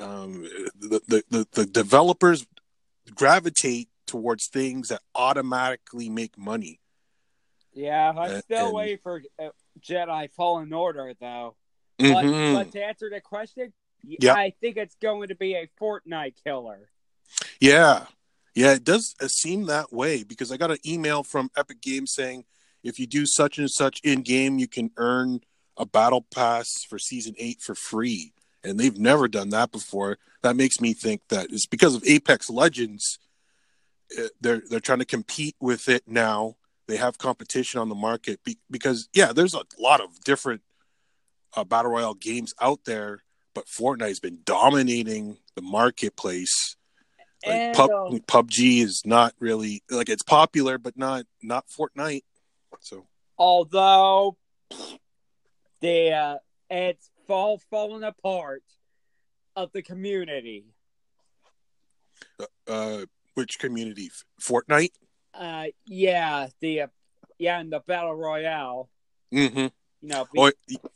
um, 0.00 0.42
the, 0.78 1.00
the, 1.06 1.24
the 1.30 1.46
the 1.52 1.66
developers 1.66 2.46
gravitate 3.14 3.88
towards 4.06 4.48
things 4.48 4.88
that 4.88 5.02
automatically 5.14 6.08
make 6.08 6.36
money. 6.36 6.80
Yeah, 7.74 8.12
I'm 8.16 8.40
still 8.40 8.66
and- 8.66 8.74
waiting 8.74 8.98
for 8.98 9.22
uh, 9.38 9.50
Jedi 9.80 10.30
Fallen 10.32 10.72
Order 10.72 11.12
though. 11.20 11.56
Mhm. 12.02 12.54
But, 12.54 12.64
but 12.64 12.72
to 12.72 12.84
answer 12.84 13.10
the 13.10 13.20
question, 13.20 13.72
y- 14.04 14.16
Yeah. 14.20 14.34
I 14.34 14.50
think 14.60 14.76
it's 14.76 14.94
going 14.96 15.28
to 15.28 15.34
be 15.34 15.54
a 15.54 15.68
Fortnite 15.80 16.34
killer. 16.44 16.88
Yeah. 17.60 18.06
Yeah, 18.54 18.74
it 18.74 18.84
does 18.84 19.14
uh, 19.20 19.28
seem 19.28 19.64
that 19.66 19.92
way 19.92 20.24
because 20.24 20.52
I 20.52 20.56
got 20.58 20.70
an 20.70 20.78
email 20.84 21.22
from 21.22 21.50
Epic 21.56 21.80
Games 21.80 22.12
saying 22.12 22.44
if 22.82 22.98
you 22.98 23.06
do 23.06 23.24
such 23.24 23.58
and 23.58 23.70
such 23.70 24.00
in 24.04 24.22
game, 24.22 24.58
you 24.58 24.68
can 24.68 24.90
earn 24.96 25.40
a 25.78 25.86
battle 25.86 26.20
pass 26.20 26.84
for 26.88 26.98
season 26.98 27.34
eight 27.38 27.62
for 27.62 27.74
free. 27.74 28.34
And 28.62 28.78
they've 28.78 28.98
never 28.98 29.26
done 29.26 29.48
that 29.50 29.72
before. 29.72 30.18
That 30.42 30.54
makes 30.56 30.80
me 30.80 30.92
think 30.92 31.22
that 31.28 31.46
it's 31.50 31.66
because 31.66 31.94
of 31.94 32.04
Apex 32.06 32.50
Legends. 32.50 33.18
uh, 34.18 34.28
They're 34.40 34.62
they're 34.68 34.80
trying 34.80 34.98
to 34.98 35.04
compete 35.06 35.56
with 35.60 35.88
it 35.88 36.02
now. 36.06 36.56
They 36.88 36.96
have 36.98 37.16
competition 37.16 37.80
on 37.80 37.88
the 37.88 37.94
market 37.94 38.42
be, 38.44 38.58
because 38.70 39.08
yeah, 39.14 39.32
there's 39.32 39.54
a 39.54 39.62
lot 39.78 40.00
of 40.02 40.20
different 40.24 40.60
uh, 41.54 41.64
battle 41.64 41.90
royale 41.92 42.14
games 42.14 42.54
out 42.60 42.80
there, 42.84 43.22
but 43.54 43.66
Fortnite's 43.66 44.20
been 44.20 44.40
dominating 44.44 45.38
the 45.54 45.62
marketplace 45.62 46.76
like 47.46 47.60
And, 47.60 47.76
pub, 47.76 47.90
um, 47.90 48.20
PUBG 48.20 48.82
is 48.82 49.02
not 49.04 49.34
really 49.40 49.82
like 49.90 50.08
it's 50.08 50.22
popular, 50.22 50.78
but 50.78 50.96
not 50.96 51.24
not 51.42 51.66
Fortnite. 51.68 52.22
So 52.80 53.06
although 53.36 54.36
the 55.80 56.12
uh, 56.12 56.36
it's 56.70 57.10
fall 57.26 57.60
falling 57.70 58.04
apart 58.04 58.62
of 59.56 59.72
the 59.72 59.82
community. 59.82 60.64
uh, 62.68 63.04
which 63.34 63.58
community? 63.58 64.10
Fortnite. 64.40 64.92
Uh, 65.34 65.66
yeah, 65.86 66.48
the 66.60 66.82
uh, 66.82 66.86
yeah, 67.38 67.60
in 67.60 67.70
the 67.70 67.80
battle 67.80 68.14
royale, 68.14 68.88
Mm-hmm. 69.32 69.58
you 69.58 69.70
know, 70.02 70.26
Oh, 70.36 70.52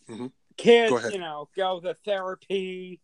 mhm. 0.09 0.31
Kids, 0.57 1.13
you 1.13 1.19
know, 1.19 1.49
go 1.57 1.81
to 1.81 1.95
therapy. 1.95 3.01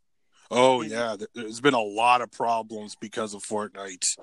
oh 0.51 0.83
yeah. 0.83 1.17
there- 1.19 1.29
There's 1.35 1.61
been 1.61 1.75
a 1.75 1.81
lot 1.83 2.21
of 2.23 2.31
problems 2.31 2.95
because 2.95 3.35
of 3.35 3.43
Fortnite. 3.43 4.17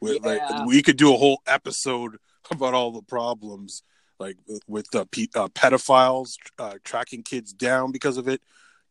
With, 0.00 0.18
Yeah. 0.24 0.28
like, 0.48 0.66
we 0.66 0.82
could 0.82 0.96
do 0.96 1.12
a 1.12 1.16
whole 1.16 1.42
episode 1.46 2.18
about 2.50 2.74
all 2.74 2.92
the 2.92 3.02
problems, 3.02 3.82
like 4.18 4.36
with 4.66 4.90
the 4.92 5.06
pe- 5.06 5.26
uh, 5.34 5.48
pedophiles 5.48 6.36
uh, 6.58 6.74
tracking 6.84 7.22
kids 7.22 7.52
down 7.52 7.92
because 7.92 8.16
of 8.16 8.28
it. 8.28 8.40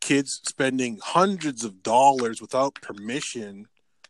Kids 0.02 0.42
spending 0.48 1.00
hundreds 1.02 1.64
of 1.64 1.82
dollars 1.82 2.40
without 2.42 2.76
permission 2.76 3.68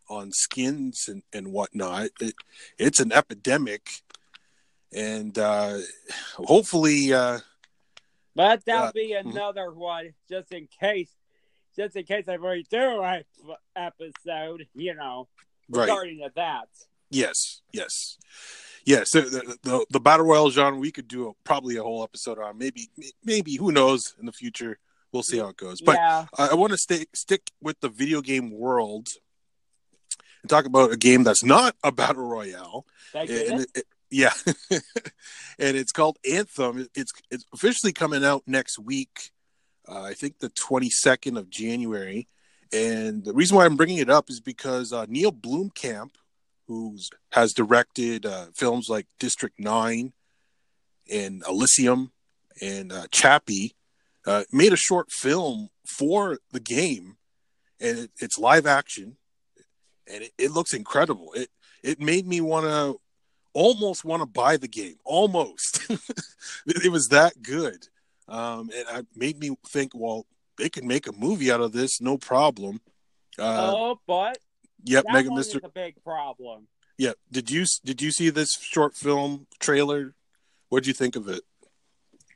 on 0.09 0.31
skins 0.31 1.07
and, 1.07 1.23
and 1.31 1.51
whatnot. 1.53 2.09
It, 2.19 2.33
it's 2.77 2.99
an 2.99 3.11
epidemic. 3.13 4.01
And 4.93 5.37
uh, 5.37 5.77
hopefully, 6.35 7.13
uh, 7.13 7.39
But 8.37 8.63
that'll 8.65 8.93
be 8.93 9.15
mhm. 9.15 9.31
another 9.31 9.71
one, 9.73 10.13
just 10.29 10.51
in 10.51 10.67
case, 10.79 11.09
just 11.75 11.95
in 11.95 12.03
case 12.03 12.29
I 12.29 12.35
really 12.35 12.67
do 12.69 12.77
a 12.77 13.23
episode, 13.75 14.67
you 14.75 14.93
know, 14.93 15.27
right. 15.67 15.81
regarding 15.81 16.21
that. 16.35 16.67
Yes, 17.09 17.61
yes, 17.73 18.19
yes. 18.85 19.09
The, 19.09 19.21
the, 19.21 19.57
the, 19.63 19.85
the 19.89 19.99
battle 19.99 20.27
royale 20.27 20.51
genre, 20.51 20.79
we 20.79 20.91
could 20.91 21.07
do 21.07 21.29
a, 21.29 21.31
probably 21.43 21.77
a 21.77 21.81
whole 21.81 22.03
episode 22.03 22.37
on. 22.37 22.59
Maybe, 22.59 22.91
maybe 23.25 23.55
who 23.55 23.71
knows 23.71 24.13
in 24.19 24.27
the 24.27 24.31
future. 24.31 24.77
We'll 25.11 25.23
see 25.23 25.39
how 25.39 25.47
it 25.47 25.57
goes. 25.57 25.81
But 25.81 25.95
yeah, 25.95 26.25
I, 26.37 26.49
I 26.49 26.53
want 26.53 26.73
to 26.73 26.77
stay 26.77 27.05
stick 27.15 27.49
with 27.59 27.79
the 27.79 27.89
video 27.89 28.21
game 28.21 28.51
world 28.51 29.07
and 30.43 30.49
talk 30.49 30.65
about 30.65 30.91
a 30.91 30.97
game 30.97 31.23
that's 31.23 31.43
not 31.43 31.75
a 31.83 31.91
battle 31.91 32.27
royale. 32.27 32.85
thank 33.11 33.31
And 33.31 33.61
it- 33.61 33.69
it- 33.73 33.85
yeah, 34.09 34.33
and 34.71 34.81
it's 35.59 35.91
called 35.91 36.17
Anthem. 36.29 36.87
It's 36.95 37.11
it's 37.29 37.45
officially 37.53 37.93
coming 37.93 38.23
out 38.23 38.43
next 38.47 38.79
week. 38.79 39.31
Uh, 39.87 40.03
I 40.03 40.13
think 40.13 40.39
the 40.39 40.49
twenty 40.49 40.89
second 40.89 41.37
of 41.37 41.49
January. 41.49 42.27
And 42.73 43.23
the 43.23 43.33
reason 43.33 43.55
why 43.55 43.65
I'm 43.65 43.77
bringing 43.77 43.99
it 43.99 44.09
up 44.09 44.29
is 44.29 44.41
because 44.41 44.91
uh, 44.91 45.05
Neil 45.07 45.31
Blomkamp, 45.31 46.11
who's 46.67 47.09
has 47.31 47.53
directed 47.53 48.25
uh, 48.25 48.47
films 48.53 48.89
like 48.89 49.07
District 49.19 49.57
Nine 49.57 50.13
and 51.11 51.43
Elysium 51.47 52.11
and 52.61 52.91
uh, 52.91 53.07
Chappie, 53.09 53.75
uh, 54.25 54.43
made 54.51 54.73
a 54.73 54.77
short 54.77 55.11
film 55.11 55.69
for 55.85 56.39
the 56.51 56.59
game, 56.59 57.17
and 57.79 57.99
it, 57.99 58.11
it's 58.19 58.37
live 58.37 58.65
action, 58.65 59.15
and 60.05 60.23
it, 60.23 60.33
it 60.37 60.51
looks 60.51 60.73
incredible. 60.73 61.31
It 61.33 61.49
it 61.83 62.01
made 62.01 62.27
me 62.27 62.41
want 62.41 62.65
to 62.65 62.99
almost 63.57 64.05
want 64.05 64.21
to 64.21 64.27
buy 64.27 64.55
the 64.55 64.67
game, 64.67 64.97
almost. 65.03 65.89
it, 65.89 65.99
it 66.85 66.91
was 66.91 67.09
that 67.09 67.41
good, 67.41 67.87
um, 68.27 68.69
and 68.75 68.99
it 68.99 69.07
made 69.15 69.39
me 69.39 69.57
think, 69.67 69.93
well, 69.95 70.27
they 70.59 70.69
could 70.69 70.83
make 70.83 71.07
a 71.07 71.11
movie 71.11 71.51
out 71.51 71.61
of 71.61 71.71
this, 71.71 71.99
no 71.99 72.17
problem. 72.17 72.79
Uh, 73.39 73.73
oh, 73.75 73.99
but 74.05 74.37
yep, 74.83 75.05
that 75.05 75.13
Mega 75.13 75.33
Mister. 75.33 75.57
is 75.57 75.63
a 75.63 75.69
big 75.69 76.01
problem. 76.03 76.67
Yeah, 76.97 77.13
did 77.31 77.49
you 77.49 77.65
did 77.83 78.01
you 78.01 78.11
see 78.11 78.29
this 78.29 78.53
short 78.59 78.95
film 78.95 79.47
trailer? 79.59 80.13
What'd 80.69 80.87
you 80.87 80.93
think 80.93 81.15
of 81.15 81.27
it? 81.27 81.41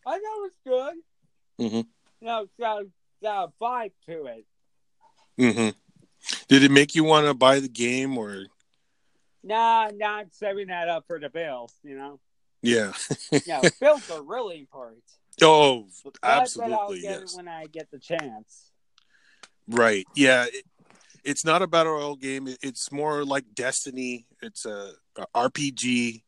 I 0.06 0.18
know 0.18 0.46
it's 0.46 0.56
good. 0.66 0.96
Mm-hmm. 1.60 1.76
You 2.22 2.28
know, 2.28 2.42
it's 2.44 2.52
got, 2.60 2.84
got 3.22 3.50
a 3.50 3.64
vibe 3.64 3.92
to 4.08 4.26
it. 4.26 4.46
Mm-hmm. 5.40 5.70
Did 6.48 6.64
it 6.64 6.72
make 6.72 6.96
you 6.96 7.04
want 7.04 7.28
to 7.28 7.34
buy 7.34 7.60
the 7.60 7.68
game, 7.68 8.18
or 8.18 8.46
Nah, 9.44 9.90
I'm 10.06 10.32
saving 10.32 10.68
that 10.68 10.88
up 10.90 11.06
for 11.08 11.20
the 11.20 11.30
bills, 11.30 11.74
you 11.84 11.96
know. 11.98 12.20
yeah? 12.62 12.94
Yeah, 13.46 13.62
bills 13.82 14.10
are 14.12 14.22
really 14.22 14.60
important. 14.60 15.04
Oh, 15.42 15.88
But, 16.04 16.16
Absolutely, 16.22 17.02
get 17.02 17.22
yes. 17.22 17.34
it 17.34 17.38
when 17.38 17.48
I 17.48 17.66
get 17.66 17.90
the 17.92 18.00
chance. 18.00 18.72
Right. 19.68 20.06
Yeah. 20.16 20.46
It, 20.48 20.66
it's 21.24 21.46
not 21.46 21.62
a 21.62 21.68
battle 21.68 21.94
royale 21.94 22.16
game. 22.16 22.48
It- 22.48 22.60
It's 22.62 22.92
more 22.92 23.24
like 23.26 23.46
Destiny. 23.56 24.26
It's 24.42 24.66
a, 24.66 24.94
a 25.18 25.26
RPG. 25.36 26.24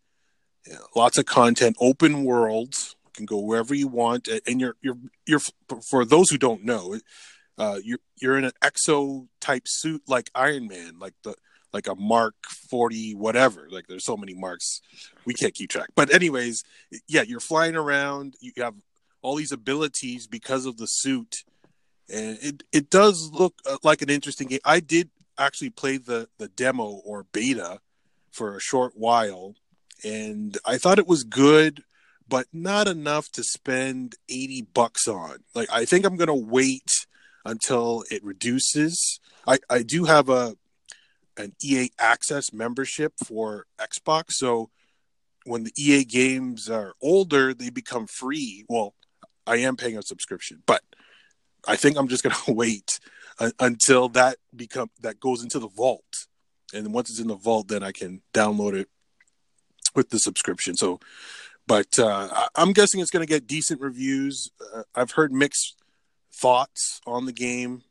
yeah, 0.67 0.77
lots 0.95 1.17
of 1.17 1.25
content. 1.25 1.75
Open 1.79 2.23
world. 2.23 2.73
You 3.05 3.11
can 3.13 3.25
go 3.25 3.39
wherever 3.39 3.73
you 3.75 3.87
want. 3.87 4.27
And 4.47 4.59
you're 4.61 4.75
you're 4.81 4.97
you're 5.27 5.41
for 5.89 6.05
those 6.05 6.29
who 6.29 6.37
don't 6.37 6.63
know, 6.63 6.99
uh, 7.57 7.79
you're 7.83 7.99
you're 8.21 8.37
in 8.37 8.45
an 8.45 8.51
exo 8.63 9.27
type 9.41 9.63
suit 9.67 10.03
like 10.07 10.29
Iron 10.35 10.67
Man, 10.67 10.97
like 10.99 11.13
the 11.23 11.35
like 11.73 11.87
a 11.87 11.95
Mark 11.95 12.35
Forty 12.69 13.13
whatever. 13.13 13.67
Like 13.69 13.87
there's 13.87 14.05
so 14.05 14.17
many 14.17 14.33
marks, 14.33 14.81
we 15.25 15.33
can't 15.33 15.53
keep 15.53 15.69
track. 15.69 15.89
But 15.95 16.13
anyways, 16.13 16.63
yeah, 17.07 17.23
you're 17.23 17.39
flying 17.39 17.75
around. 17.75 18.35
You 18.39 18.51
have 18.57 18.75
all 19.21 19.35
these 19.35 19.51
abilities 19.51 20.27
because 20.27 20.65
of 20.65 20.77
the 20.77 20.85
suit 20.85 21.43
and 22.09 22.37
it 22.41 22.63
it 22.71 22.89
does 22.89 23.31
look 23.31 23.55
uh, 23.69 23.77
like 23.83 24.01
an 24.01 24.09
interesting 24.09 24.47
game. 24.47 24.59
I 24.65 24.79
did 24.79 25.09
actually 25.37 25.69
play 25.69 25.97
the 25.97 26.29
the 26.37 26.47
demo 26.47 26.85
or 26.85 27.25
beta 27.31 27.79
for 28.31 28.55
a 28.55 28.61
short 28.61 28.93
while, 28.95 29.55
and 30.03 30.57
I 30.65 30.77
thought 30.77 30.99
it 30.99 31.07
was 31.07 31.23
good, 31.23 31.83
but 32.27 32.47
not 32.51 32.87
enough 32.87 33.31
to 33.33 33.43
spend 33.43 34.15
eighty 34.29 34.61
bucks 34.61 35.07
on. 35.07 35.37
Like 35.55 35.69
I 35.71 35.85
think 35.85 36.05
I'm 36.05 36.17
gonna 36.17 36.35
wait 36.35 36.89
until 37.45 38.03
it 38.11 38.23
reduces. 38.23 39.19
I 39.47 39.59
I 39.69 39.83
do 39.83 40.05
have 40.05 40.29
a 40.29 40.55
an 41.37 41.53
EA 41.61 41.89
Access 41.99 42.53
membership 42.53 43.13
for 43.25 43.65
Xbox, 43.79 44.33
so 44.33 44.69
when 45.45 45.63
the 45.63 45.73
EA 45.77 46.03
games 46.05 46.69
are 46.69 46.93
older, 47.01 47.53
they 47.53 47.69
become 47.69 48.07
free. 48.07 48.65
Well, 48.69 48.93
I 49.45 49.57
am 49.57 49.75
paying 49.75 49.97
a 49.97 50.01
subscription, 50.01 50.63
but 50.65 50.81
I 51.67 51.75
think 51.75 51.97
I'm 51.97 52.07
just 52.07 52.23
gonna 52.23 52.35
wait 52.47 52.99
uh, 53.39 53.51
until 53.59 54.09
that 54.09 54.37
become 54.55 54.89
that 55.01 55.19
goes 55.19 55.43
into 55.43 55.59
the 55.59 55.67
vault, 55.67 56.27
and 56.73 56.93
once 56.93 57.09
it's 57.09 57.19
in 57.19 57.27
the 57.27 57.35
vault, 57.35 57.67
then 57.67 57.83
I 57.83 57.91
can 57.91 58.21
download 58.33 58.73
it 58.73 58.89
with 59.95 60.09
the 60.09 60.19
subscription. 60.19 60.75
So, 60.75 60.99
but 61.67 61.99
uh, 61.99 62.47
I'm 62.55 62.73
guessing 62.73 62.99
it's 62.99 63.11
gonna 63.11 63.25
get 63.25 63.47
decent 63.47 63.81
reviews. 63.81 64.49
Uh, 64.73 64.83
I've 64.95 65.11
heard 65.11 65.31
mixed 65.31 65.77
thoughts 66.33 67.01
on 67.05 67.25
the 67.25 67.33
game, 67.33 67.83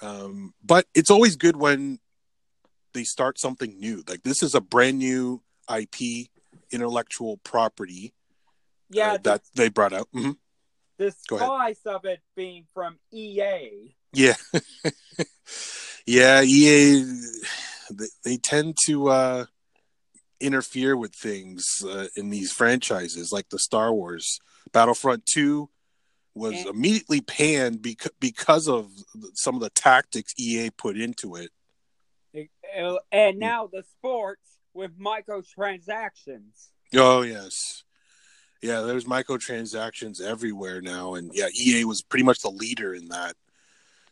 um, 0.00 0.54
but 0.64 0.86
it's 0.94 1.10
always 1.10 1.36
good 1.36 1.56
when 1.56 1.98
they 2.94 3.04
start 3.04 3.38
something 3.38 3.78
new. 3.78 4.02
Like 4.08 4.22
this 4.22 4.42
is 4.42 4.54
a 4.54 4.60
brand 4.60 4.98
new 4.98 5.42
IP. 5.74 6.28
intellectual 6.72 7.36
property 7.38 8.14
Yeah, 8.90 9.12
uh, 9.14 9.18
that 9.24 9.42
they 9.54 9.68
brought 9.68 9.92
out. 9.92 10.08
hmm 10.12 10.32
the 10.96 11.10
spice 11.10 11.80
of 11.86 12.04
it 12.04 12.20
being 12.36 12.66
from 12.72 12.98
EA. 13.12 13.94
Yeah, 14.12 14.34
yeah. 16.06 16.42
EA 16.42 17.02
they, 17.90 18.06
they 18.24 18.36
tend 18.36 18.76
to 18.86 19.08
uh, 19.08 19.44
interfere 20.40 20.96
with 20.96 21.14
things 21.14 21.64
uh, 21.84 22.06
in 22.16 22.30
these 22.30 22.52
franchises, 22.52 23.32
like 23.32 23.48
the 23.50 23.58
Star 23.58 23.92
Wars 23.92 24.38
Battlefront 24.72 25.26
Two 25.26 25.68
was 26.34 26.54
And- 26.54 26.66
immediately 26.68 27.20
panned 27.20 27.82
because 27.82 28.12
because 28.20 28.68
of 28.68 28.90
some 29.34 29.54
of 29.56 29.60
the 29.60 29.70
tactics 29.70 30.32
EA 30.38 30.70
put 30.70 30.96
into 30.98 31.34
it. 31.36 31.50
And 33.12 33.38
now 33.38 33.68
the 33.72 33.82
sports 33.82 34.58
with 34.72 34.98
microtransactions. 34.98 36.68
Oh 36.94 37.22
yes, 37.22 37.84
yeah. 38.62 38.80
There's 38.80 39.04
microtransactions 39.04 40.20
everywhere 40.20 40.80
now, 40.80 41.14
and 41.14 41.30
yeah, 41.34 41.48
EA 41.54 41.84
was 41.84 42.02
pretty 42.02 42.24
much 42.24 42.40
the 42.40 42.50
leader 42.50 42.94
in 42.94 43.08
that. 43.08 43.36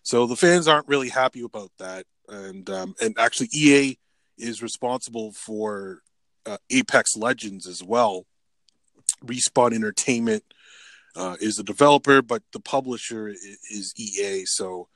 So 0.02 0.26
the 0.26 0.36
fans 0.36 0.66
aren't 0.66 0.88
really 0.88 1.08
happy 1.08 1.42
about 1.42 1.70
that, 1.78 2.06
and 2.28 2.68
um, 2.70 2.94
and 3.00 3.14
actually 3.18 3.48
EA 3.52 3.98
is 4.38 4.62
responsible 4.62 5.32
for 5.32 6.00
uh, 6.46 6.58
Apex 6.70 7.16
Legends 7.16 7.66
as 7.66 7.82
well. 7.82 8.26
Respawn 9.24 9.74
Entertainment 9.74 10.42
uh, 11.14 11.36
is 11.40 11.56
the 11.56 11.62
developer, 11.62 12.22
but 12.22 12.42
the 12.52 12.60
publisher 12.60 13.28
is, 13.28 13.58
is 13.70 13.94
EA. 13.96 14.44
So, 14.46 14.88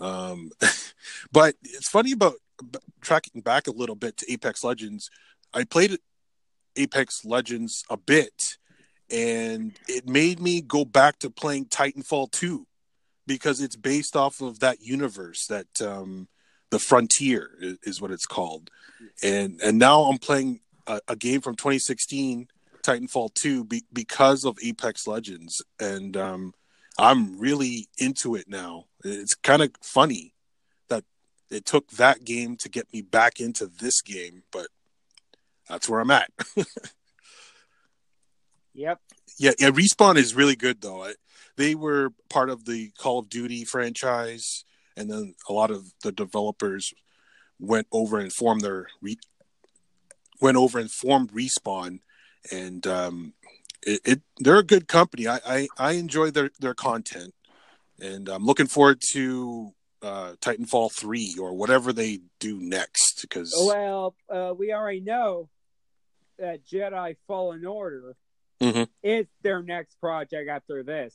um, 0.00 0.50
but 1.32 1.54
it's 1.62 1.88
funny 1.88 2.12
about 2.12 2.34
tracking 3.00 3.40
back 3.40 3.66
a 3.66 3.72
little 3.72 3.94
bit 3.94 4.16
to 4.18 4.32
Apex 4.32 4.64
Legends. 4.64 5.10
I 5.54 5.64
played 5.64 5.98
Apex 6.76 7.24
Legends 7.24 7.84
a 7.90 7.96
bit, 7.96 8.56
and 9.10 9.78
it 9.88 10.08
made 10.08 10.40
me 10.40 10.60
go 10.60 10.84
back 10.84 11.18
to 11.20 11.30
playing 11.30 11.66
Titanfall 11.66 12.30
2 12.32 12.66
because 13.26 13.60
it's 13.60 13.76
based 13.76 14.16
off 14.16 14.40
of 14.40 14.60
that 14.60 14.80
universe 14.80 15.46
that 15.46 15.66
um, 15.82 16.28
the 16.70 16.78
Frontier 16.78 17.50
is, 17.60 17.78
is 17.82 18.00
what 18.00 18.10
it's 18.10 18.26
called, 18.26 18.70
and 19.22 19.60
and 19.62 19.78
now 19.78 20.02
I'm 20.02 20.18
playing 20.18 20.60
a, 20.86 21.00
a 21.08 21.16
game 21.16 21.40
from 21.40 21.56
2016, 21.56 22.48
Titanfall 22.82 23.34
2, 23.34 23.64
be, 23.64 23.84
because 23.92 24.44
of 24.44 24.58
Apex 24.62 25.06
Legends, 25.06 25.62
and 25.80 26.16
um, 26.16 26.54
I'm 26.98 27.38
really 27.38 27.88
into 27.98 28.34
it 28.34 28.48
now. 28.48 28.84
It's 29.04 29.34
kind 29.34 29.62
of 29.62 29.70
funny 29.82 30.34
it 31.50 31.64
took 31.64 31.90
that 31.92 32.24
game 32.24 32.56
to 32.56 32.68
get 32.68 32.92
me 32.92 33.02
back 33.02 33.40
into 33.40 33.66
this 33.66 34.02
game, 34.02 34.42
but 34.52 34.68
that's 35.68 35.88
where 35.88 36.00
I'm 36.00 36.10
at. 36.10 36.30
Yep. 38.78 39.00
Yeah, 39.38 39.50
yeah. 39.58 39.70
Respawn 39.70 40.16
is 40.16 40.36
really 40.36 40.54
good 40.54 40.80
though. 40.80 41.02
I, 41.02 41.14
they 41.56 41.74
were 41.74 42.10
part 42.30 42.48
of 42.48 42.64
the 42.64 42.92
Call 42.96 43.18
of 43.18 43.28
Duty 43.28 43.64
franchise, 43.64 44.64
and 44.96 45.10
then 45.10 45.34
a 45.48 45.52
lot 45.52 45.72
of 45.72 45.92
the 46.04 46.12
developers 46.12 46.94
went 47.58 47.88
over 47.90 48.20
and 48.20 48.32
formed 48.32 48.60
their 48.60 48.86
re, 49.02 49.18
went 50.40 50.56
over 50.56 50.78
and 50.78 50.92
formed 50.92 51.32
Respawn, 51.32 51.98
and 52.52 52.86
um, 52.86 53.32
it, 53.82 54.00
it 54.04 54.22
they're 54.38 54.58
a 54.58 54.62
good 54.62 54.86
company. 54.86 55.26
I, 55.26 55.40
I 55.44 55.68
I 55.76 55.92
enjoy 55.92 56.30
their 56.30 56.50
their 56.60 56.74
content, 56.74 57.34
and 58.00 58.28
I'm 58.28 58.46
looking 58.46 58.68
forward 58.68 59.02
to 59.10 59.74
uh, 60.02 60.32
Titanfall 60.40 60.92
three 60.92 61.36
or 61.40 61.52
whatever 61.54 61.92
they 61.92 62.20
do 62.38 62.60
next 62.60 63.22
because 63.22 63.52
Well, 63.66 64.14
uh, 64.28 64.54
we 64.56 64.72
already 64.72 65.00
know 65.00 65.48
that 66.38 66.64
Jedi 66.64 67.16
Fallen 67.26 67.64
Order 67.66 68.16
Mhm. 68.60 68.88
is 69.02 69.26
their 69.42 69.62
next 69.62 70.00
project 70.00 70.48
after 70.48 70.82
this. 70.82 71.14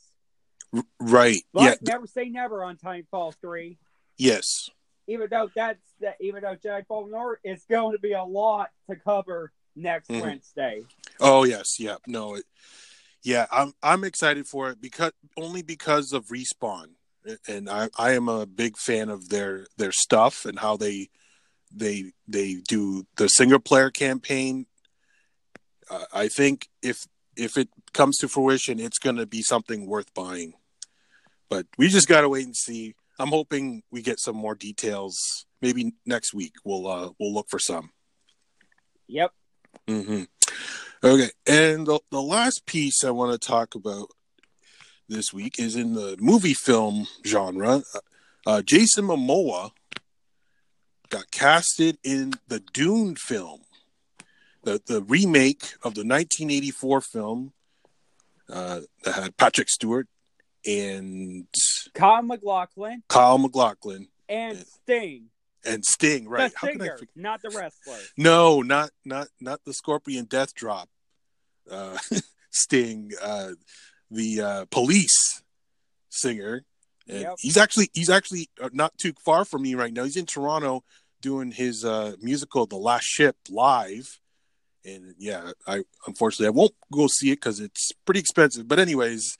right 1.00 1.44
But 1.52 1.62
yeah 1.62 1.74
never 1.82 2.06
say 2.08 2.28
never 2.28 2.64
on 2.64 2.76
Titanfall 2.76 3.34
3. 3.40 3.78
yes 4.16 4.68
Even 5.06 5.28
though 5.30 5.48
that's 5.54 5.94
that, 6.00 6.16
even 6.20 6.42
though 6.42 6.56
Jedi 6.56 6.84
Fallen 6.86 7.14
Order 7.14 7.40
is 7.44 7.64
going 7.66 7.92
to 7.92 7.98
be 8.00 8.12
a 8.12 8.24
lot 8.24 8.70
to 8.90 8.96
cover 8.96 9.52
next 9.76 10.08
Mhm. 10.08 10.20
Wednesday. 10.20 10.82
Oh 11.20 11.44
yes, 11.44 11.78
yeah, 11.78 11.96
no, 12.08 12.34
it, 12.34 12.44
yeah, 13.22 13.46
I'm 13.52 13.72
I'm 13.82 14.02
excited 14.04 14.48
for 14.48 14.70
it 14.70 14.80
because 14.80 15.12
only 15.36 15.62
because 15.62 16.12
of 16.12 16.26
respawn, 16.26 16.96
and 17.48 17.68
I 17.68 17.88
I 17.98 18.12
am 18.12 18.28
a 18.28 18.46
big 18.46 18.76
fan 18.76 19.08
of 19.08 19.28
their 19.28 19.66
their 19.76 19.92
stuff 19.92 20.44
and 20.44 20.58
how 20.58 20.76
they 20.76 21.08
they 21.74 22.12
they 22.28 22.56
do 22.68 23.06
the 23.16 23.28
single 23.28 23.60
player 23.60 23.90
campaign. 23.90 24.66
Uh, 25.90 26.04
I 26.12 26.28
think 26.28 26.68
if 26.82 27.06
if 27.36 27.56
it 27.56 27.68
comes 27.92 28.18
to 28.18 28.28
fruition, 28.28 28.78
it's 28.80 28.98
going 28.98 29.16
to 29.16 29.26
be 29.26 29.42
something 29.42 29.86
worth 29.86 30.12
buying. 30.14 30.54
But 31.48 31.66
we 31.76 31.88
just 31.88 32.08
got 32.08 32.22
to 32.22 32.28
wait 32.28 32.46
and 32.46 32.56
see. 32.56 32.94
I'm 33.18 33.28
hoping 33.28 33.82
we 33.90 34.02
get 34.02 34.20
some 34.20 34.36
more 34.36 34.54
details. 34.54 35.46
Maybe 35.60 35.92
next 36.04 36.34
week 36.34 36.54
we'll 36.64 36.86
uh, 36.86 37.10
we'll 37.18 37.34
look 37.34 37.48
for 37.48 37.58
some. 37.58 37.90
Yep. 39.08 39.32
Mm-hmm. 39.88 40.22
Okay, 41.02 41.30
and 41.46 41.86
the, 41.86 42.00
the 42.10 42.22
last 42.22 42.64
piece 42.64 43.04
I 43.04 43.10
want 43.10 43.32
to 43.32 43.46
talk 43.46 43.74
about 43.74 44.08
this 45.08 45.32
week 45.32 45.58
is 45.58 45.76
in 45.76 45.94
the 45.94 46.16
movie 46.20 46.54
film 46.54 47.06
genre. 47.26 47.82
Uh, 47.94 47.98
uh, 48.46 48.62
Jason 48.62 49.06
Momoa 49.06 49.70
got 51.10 51.30
casted 51.30 51.98
in 52.02 52.32
the 52.48 52.60
Dune 52.72 53.16
film, 53.16 53.62
the 54.62 54.80
the 54.86 55.02
remake 55.02 55.62
of 55.82 55.94
the 55.94 56.00
1984 56.04 57.00
film 57.00 57.52
uh, 58.50 58.80
that 59.04 59.14
had 59.14 59.36
Patrick 59.36 59.68
Stewart 59.68 60.08
and 60.66 61.46
Kyle 61.94 62.22
MacLachlan 62.22 63.02
Kyle 63.08 63.38
MacLachlan 63.38 64.08
and. 64.28 64.58
Sting. 64.58 65.26
and 65.64 65.84
Sting. 65.84 66.28
Right? 66.28 66.50
The 66.52 66.58
How 66.58 66.66
could 66.72 66.80
I 66.82 66.84
singer, 66.84 66.98
forget? 66.98 67.16
not 67.16 67.42
the 67.42 67.50
wrestler. 67.50 67.98
No, 68.16 68.62
not 68.62 68.90
not 69.04 69.28
not 69.40 69.60
the 69.64 69.72
Scorpion 69.74 70.24
Death 70.26 70.54
Drop. 70.54 70.88
Uh, 71.70 71.96
Sting, 72.50 73.10
uh, 73.22 73.50
the 74.10 74.40
uh, 74.40 74.64
police 74.70 75.42
singer. 76.10 76.64
And 77.08 77.20
Yep. 77.20 77.34
He's 77.38 77.56
actually 77.56 77.90
he's 77.92 78.10
actually 78.10 78.48
uh, 78.62 78.70
not 78.72 78.96
too 78.96 79.12
far 79.24 79.44
from 79.44 79.62
me 79.62 79.74
right 79.74 79.92
now. 79.92 80.04
He's 80.04 80.16
in 80.16 80.26
Toronto 80.26 80.84
doing 81.20 81.52
his 81.52 81.84
uh, 81.84 82.14
musical 82.20 82.66
"The 82.66 82.76
Last 82.76 83.04
Ship" 83.04 83.36
live. 83.50 84.20
And 84.86 85.14
yeah, 85.18 85.52
I 85.66 85.82
unfortunately 86.06 86.46
I 86.46 86.50
won't 86.50 86.74
go 86.92 87.06
see 87.06 87.30
it 87.30 87.36
because 87.36 87.60
it's 87.60 87.92
pretty 88.06 88.20
expensive. 88.20 88.68
But 88.68 88.78
anyways, 88.78 89.36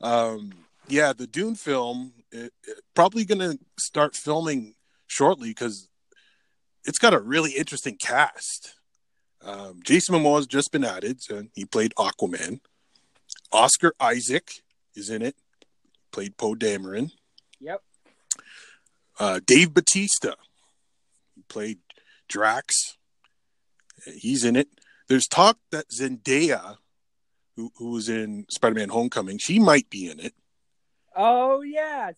um, 0.00 0.52
yeah, 0.88 1.12
the 1.12 1.26
Dune 1.26 1.56
film 1.56 2.12
it, 2.30 2.52
it 2.66 2.80
probably 2.94 3.24
going 3.24 3.40
to 3.40 3.58
start 3.78 4.14
filming 4.14 4.74
shortly 5.06 5.48
because 5.48 5.88
it's 6.84 6.98
got 6.98 7.14
a 7.14 7.20
really 7.20 7.52
interesting 7.52 7.96
cast. 7.96 8.74
Um, 9.42 9.80
Jason 9.84 10.14
Momoa's 10.14 10.46
just 10.46 10.72
been 10.72 10.84
added, 10.84 11.22
so 11.22 11.44
he 11.54 11.64
played 11.64 11.94
Aquaman. 11.96 12.60
Oscar 13.52 13.94
Isaac 14.00 14.62
is 14.94 15.10
in 15.10 15.22
it, 15.22 15.36
played 16.12 16.36
Poe 16.36 16.54
Dameron. 16.54 17.12
Yep. 17.60 17.82
Uh, 19.18 19.40
Dave 19.44 19.74
Batista, 19.74 20.34
he 21.34 21.42
played 21.48 21.78
Drax. 22.28 22.96
He's 24.04 24.44
in 24.44 24.54
it. 24.56 24.68
There's 25.08 25.26
talk 25.26 25.58
that 25.72 25.88
Zendaya, 25.90 26.76
who 27.56 27.72
who 27.76 27.90
was 27.90 28.08
in 28.08 28.46
Spider-Man: 28.50 28.90
Homecoming, 28.90 29.38
she 29.38 29.58
might 29.58 29.90
be 29.90 30.08
in 30.08 30.20
it. 30.20 30.34
Oh 31.16 31.62
yeah. 31.62 32.12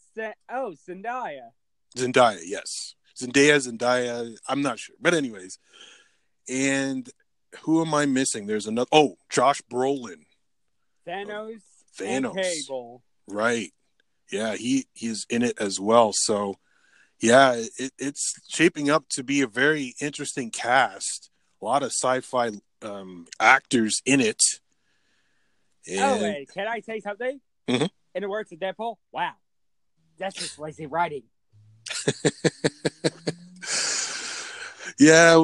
Oh 0.50 0.74
Zendaya. 0.88 1.50
Zendaya, 1.96 2.40
yes. 2.44 2.94
Zendaya, 3.18 3.56
Zendaya. 3.66 4.36
I'm 4.48 4.62
not 4.62 4.78
sure, 4.78 4.96
but 5.00 5.14
anyways. 5.14 5.58
And 6.48 7.08
who 7.62 7.80
am 7.80 7.94
I 7.94 8.06
missing? 8.06 8.46
There's 8.46 8.66
another. 8.66 8.88
Oh, 8.92 9.16
Josh 9.28 9.62
Brolin. 9.72 10.24
Thanos. 11.06 11.60
Thanos. 11.98 12.68
And. 12.68 13.02
Right. 13.26 13.72
Yeah, 14.30 14.54
he 14.54 14.86
he's 14.94 15.26
in 15.28 15.42
it 15.42 15.58
as 15.60 15.80
well. 15.80 16.12
So, 16.14 16.56
yeah, 17.20 17.54
it, 17.54 17.92
it's 17.98 18.34
shaping 18.48 18.88
up 18.90 19.08
to 19.10 19.24
be 19.24 19.40
a 19.40 19.46
very 19.46 19.94
interesting 20.00 20.50
cast. 20.50 21.30
A 21.60 21.64
lot 21.64 21.82
of 21.82 21.90
sci-fi 21.90 22.52
um, 22.82 23.26
actors 23.40 24.00
in 24.06 24.20
it. 24.20 24.40
Oh 25.90 26.20
wait, 26.22 26.48
can 26.52 26.68
I 26.68 26.80
say 26.80 27.00
something? 27.00 27.40
Mhm. 27.68 27.88
In 28.14 28.22
the 28.22 28.28
words 28.28 28.52
of 28.52 28.58
Deadpool, 28.58 28.96
wow, 29.12 29.32
that's 30.18 30.36
just 30.36 30.58
lazy 30.58 30.86
writing. 30.86 31.24
yeah, 34.98 35.36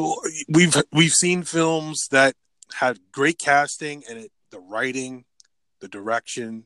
we've 0.49 0.77
we've 0.92 1.12
seen 1.12 1.42
films 1.42 2.07
that 2.11 2.35
had 2.75 2.99
great 3.12 3.38
casting 3.38 4.05
and 4.09 4.19
it, 4.19 4.33
the 4.51 4.61
writing, 4.61 5.25
the 5.87 5.99
direction, 5.99 6.64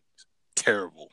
terrible. 0.56 1.10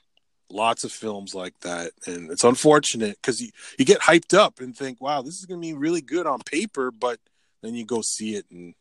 Lots 0.50 0.86
of 0.86 0.94
films 0.94 1.36
like 1.36 1.60
that, 1.62 1.92
and 2.06 2.32
it's 2.32 2.46
unfortunate 2.46 3.18
because 3.22 3.42
you, 3.42 3.50
you 3.78 3.84
get 3.84 4.00
hyped 4.00 4.34
up 4.34 4.62
and 4.62 4.76
think, 4.76 5.02
"Wow, 5.02 5.22
this 5.22 5.36
is 5.38 5.46
going 5.46 5.62
to 5.62 5.68
be 5.68 5.74
really 5.74 6.02
good 6.02 6.26
on 6.26 6.40
paper," 6.40 6.90
but 6.90 7.20
then 7.62 7.76
you 7.76 7.86
go 7.86 8.02
see 8.02 8.36
it 8.36 8.46
and 8.50 8.74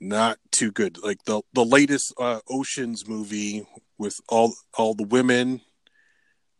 not 0.00 0.38
too 0.50 0.70
good. 0.70 1.02
Like 1.02 1.24
the 1.24 1.40
the 1.54 1.64
latest 1.64 2.12
uh, 2.18 2.40
Ocean's 2.50 3.08
movie 3.08 3.66
with 3.96 4.20
all 4.28 4.52
all 4.76 4.92
the 4.94 5.04
women, 5.06 5.62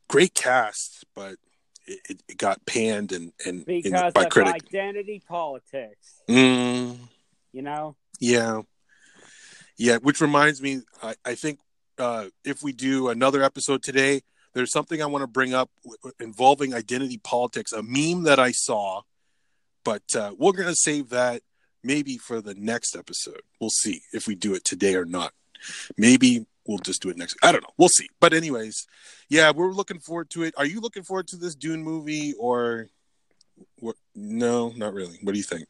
great 0.09 0.33
cast, 0.35 1.05
but 1.14 1.37
it, 1.87 2.23
it 2.27 2.38
got 2.38 2.64
panned 2.64 3.12
and 3.12 3.33
and, 3.45 3.67
because 3.67 3.93
and 3.93 4.14
by 4.14 4.25
of 4.25 4.31
critics. 4.31 4.64
identity 4.64 5.23
politics. 5.29 6.23
Mm, 6.27 6.97
You 7.53 7.62
know, 7.62 7.97
yeah, 8.19 8.62
yeah. 9.79 9.97
Which 9.97 10.21
reminds 10.21 10.61
me, 10.61 10.83
I, 11.03 11.14
I 11.25 11.35
think 11.35 11.61
uh, 11.99 12.27
if 12.45 12.62
we 12.62 12.73
do 12.73 13.09
another 13.09 13.43
episode 13.43 13.83
today, 13.83 14.23
there's 14.55 14.73
something 14.73 15.03
I 15.03 15.07
want 15.07 15.23
to 15.23 15.29
bring 15.29 15.55
up 15.55 15.71
involving 16.21 16.75
identity 16.75 17.19
politics. 17.19 17.73
A 17.73 17.83
meme 17.83 18.25
that 18.25 18.38
I 18.38 18.51
saw, 18.53 19.03
but 19.85 20.03
uh, 20.14 20.35
we're 20.38 20.53
gonna 20.53 20.75
save 20.75 21.11
that 21.11 21.43
maybe 21.83 22.19
for 22.19 22.41
the 22.41 22.55
next 22.55 22.97
episode. 22.97 23.43
We'll 23.61 23.71
see 23.71 24.03
if 24.12 24.27
we 24.27 24.35
do 24.35 24.55
it 24.55 24.64
today 24.64 24.95
or 24.95 25.05
not. 25.05 25.33
Maybe 25.97 26.47
we'll 26.67 26.79
just 26.79 27.03
do 27.03 27.09
it 27.09 27.17
next. 27.17 27.37
I 27.43 27.53
don't 27.53 27.62
know. 27.62 27.73
We'll 27.77 27.88
see. 27.88 28.09
But 28.21 28.33
anyways, 28.33 28.87
yeah, 29.29 29.51
we're 29.51 29.73
looking 29.73 29.99
forward 29.99 30.31
to 30.31 30.43
it. 30.43 30.55
Are 30.57 30.67
you 30.67 30.81
looking 30.81 31.03
forward 31.03 31.29
to 31.29 31.37
this 31.37 31.55
Dune 31.55 31.83
movie 31.83 32.35
or? 32.38 32.88
What? 33.81 33.97
No, 34.14 34.73
not 34.77 34.95
really. 34.95 35.19
What 35.23 35.33
do 35.33 35.38
you 35.38 35.45
think? 35.45 35.67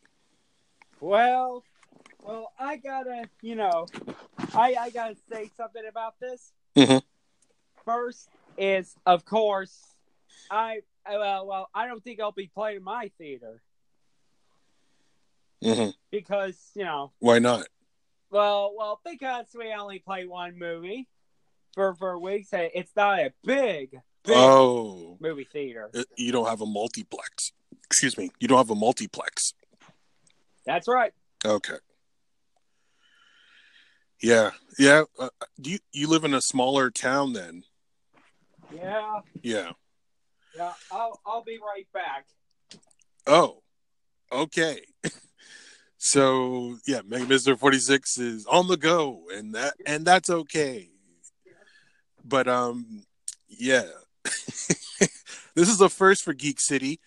well, 1.01 1.63
well, 2.29 2.53
I 2.59 2.77
gotta, 2.77 3.25
you 3.41 3.55
know, 3.57 3.87
I 4.55 4.75
I 4.79 4.91
gotta 4.91 5.17
say 5.31 5.51
something 5.57 5.83
about 5.89 6.15
this. 6.21 6.53
Mhm. 6.77 7.03
First 7.87 8.29
is, 8.59 8.95
of 9.07 9.25
course, 9.25 9.95
I 10.51 10.83
well, 11.09 11.47
well, 11.47 11.71
I 11.75 11.87
don't 11.87 12.05
think 12.05 12.21
I'll 12.21 12.33
be 12.33 12.51
playing 12.55 12.85
my 12.85 13.11
theater 13.19 13.63
hmm 15.63 15.89
because 16.11 16.71
you 16.75 16.85
know, 16.85 17.13
Why 17.19 17.39
not? 17.39 17.67
well, 18.31 18.75
well, 18.77 19.01
because 19.05 19.47
we 19.59 19.73
only 19.73 19.99
play 20.01 20.27
one 20.27 20.59
movie 20.59 21.09
for 21.75 21.95
for 21.95 22.19
weeks. 22.19 22.51
It's 22.53 22.93
not 22.95 23.19
a 23.21 23.33
big, 23.43 23.93
big 24.25 24.37
Oh, 24.37 25.17
movie 25.19 25.49
theater. 25.51 25.91
uh, 25.95 26.03
you 26.17 26.31
don't 26.31 26.47
have 26.47 26.61
a 26.61 26.67
multiplex. 26.67 27.53
Excuse 27.87 28.19
me. 28.19 28.31
You 28.39 28.49
don't 28.49 28.59
have 28.59 28.71
a 28.71 28.75
multiplex. 28.75 29.55
That's 30.67 30.87
right. 30.87 31.13
Okay. 31.45 31.79
Yeah, 34.23 34.51
yeah. 34.79 35.05
Uh, 35.19 35.29
do 35.61 35.71
you 35.71 35.79
you 35.93 36.09
live 36.09 36.25
in 36.25 36.35
a 36.35 36.41
smaller 36.41 36.91
town 36.91 37.33
then? 37.33 37.63
Yeah, 38.75 39.21
Yeah. 39.43 39.71
yeah. 40.57 40.73
I'll 40.91 41.21
I'll 41.25 41.45
be 41.45 41.59
right 41.59 41.87
back. 41.95 42.27
Oh, 43.27 43.63
okay. 44.33 44.81
so 45.99 46.77
yeah, 46.87 47.01
Mega 47.07 47.27
Mister 47.27 47.57
Forty 47.57 47.79
Six 47.79 48.19
is 48.19 48.45
on 48.47 48.67
the 48.69 48.77
go, 48.77 49.23
and 49.33 49.55
that 49.55 49.75
and 49.87 50.05
that's 50.05 50.31
okay. 50.31 50.91
But 52.25 52.49
um, 52.49 53.05
yeah, 53.49 53.87
this 55.55 55.69
is 55.69 55.81
a 55.81 55.89
first 55.89 56.25
for 56.25 56.35
Geek 56.35 56.61
City. 56.61 57.01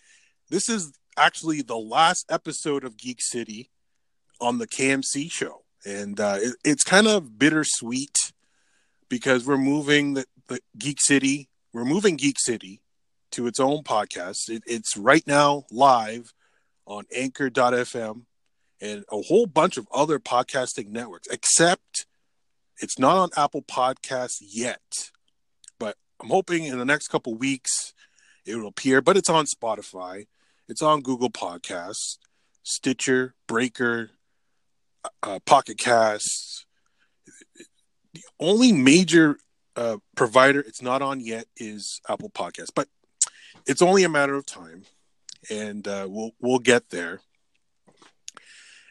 This 0.50 0.70
is 0.70 0.94
actually 1.18 1.62
the 1.62 1.78
last 1.78 2.26
episode 2.32 2.84
of 2.84 2.98
Geek 2.98 3.22
City 3.22 3.70
on 4.40 4.58
the 4.58 4.68
KMC 4.68 5.32
show, 5.32 5.61
and 5.86 6.20
uh, 6.20 6.38
it, 6.40 6.56
it's 6.64 6.84
kind 6.84 7.08
of 7.08 7.38
bittersweet 7.38 8.16
because 9.10 9.46
we're 9.46 9.58
moving 9.58 10.14
the, 10.14 10.26
the 10.48 10.60
Geek 10.78 11.00
City. 11.02 11.50
We're 11.74 11.86
moving 11.86 12.18
Geek 12.18 12.38
City 12.40 12.82
to 13.32 13.48
its 13.48 13.60
own 13.60 13.84
podcast. 13.84 14.50
It, 14.50 14.64
it's 14.66 14.96
right 14.98 15.26
now 15.26 15.66
live 15.72 16.34
on 16.86 17.06
anchor.fm 17.16 18.24
and 18.82 19.06
a 19.12 19.22
whole 19.22 19.46
bunch 19.46 19.78
of 19.78 19.88
other 19.94 20.20
podcasting 20.20 20.90
networks, 20.90 21.28
except 21.30 22.06
it's 22.82 22.98
not 22.98 23.18
on 23.18 23.30
Apple 23.38 23.62
Podcasts 23.62 24.42
yet. 24.42 25.12
But 25.80 25.98
I'm 26.22 26.30
hoping 26.30 26.66
in 26.66 26.78
the 26.78 26.86
next 26.86 27.08
couple 27.08 27.36
weeks 27.36 27.94
it 28.46 28.56
will 28.56 28.68
appear. 28.68 29.02
But 29.02 29.18
it's 29.18 29.30
on 29.30 29.46
Spotify, 29.46 30.28
it's 30.68 30.82
on 30.82 31.02
Google 31.02 31.30
Podcasts, 31.30 32.18
Stitcher, 32.64 33.36
Breaker, 33.48 34.12
uh, 35.24 35.40
Pocket 35.46 35.78
Casts. 35.78 36.66
The 38.14 38.24
only 38.40 38.72
major 38.72 39.38
uh, 39.76 39.98
provider 40.16 40.60
it's 40.60 40.82
not 40.82 41.02
on 41.02 41.22
yet 41.22 41.46
is 41.56 42.02
Apple 42.10 42.30
Podcasts, 42.30 42.72
but 42.76 42.88
it's 43.66 43.82
only 43.82 44.04
a 44.04 44.10
matter 44.10 44.36
of 44.36 44.46
time, 44.46 44.84
and 45.50 45.88
uh, 45.88 46.08
we'll 46.10 46.32
we'll 46.40 46.60
get 46.60 46.90
there. 46.90 47.22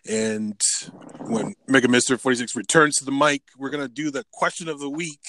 And 0.09 0.59
when 1.18 1.55
Mega 1.68 1.88
Mister 1.88 2.16
Forty 2.16 2.37
Six 2.37 2.57
returns 2.57 2.96
to 2.96 3.05
the 3.05 3.12
mic, 3.12 3.42
we're 3.59 3.70
gonna 3.70 3.88
do 3.88 4.11
the 4.11 4.25
question 4.33 4.68
of 4.68 4.81
the 4.81 4.90
week. 4.90 5.20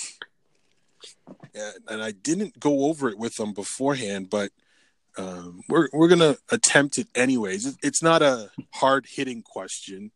And, 1.54 1.76
and 1.90 2.04
I 2.04 2.12
didn't 2.12 2.60
go 2.60 2.86
over 2.86 3.10
it 3.10 3.18
with 3.18 3.36
them 3.36 3.54
beforehand, 3.54 4.30
but 4.30 4.52
um, 5.18 5.62
we're 5.68 5.90
we're 5.92 6.08
gonna 6.08 6.38
attempt 6.50 6.98
it 6.98 7.08
anyways. 7.14 7.78
It's 7.84 8.02
not 8.02 8.22
a 8.22 8.52
hard 8.76 9.08
hitting 9.10 9.42
question. 9.42 10.12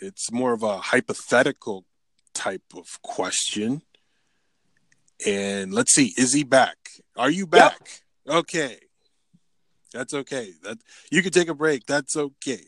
It's 0.00 0.30
more 0.32 0.52
of 0.52 0.62
a 0.62 0.78
hypothetical 0.78 1.84
type 2.34 2.62
of 2.76 3.00
question. 3.02 3.82
And 5.26 5.72
let's 5.72 5.94
see, 5.94 6.14
is 6.16 6.32
he 6.32 6.44
back? 6.44 6.76
Are 7.16 7.30
you 7.30 7.46
back? 7.46 8.02
Okay. 8.28 8.78
That's 9.92 10.14
okay. 10.14 10.52
That 10.62 10.78
you 11.10 11.22
can 11.22 11.32
take 11.32 11.48
a 11.48 11.54
break. 11.54 11.86
That's 11.86 12.16
okay. 12.16 12.60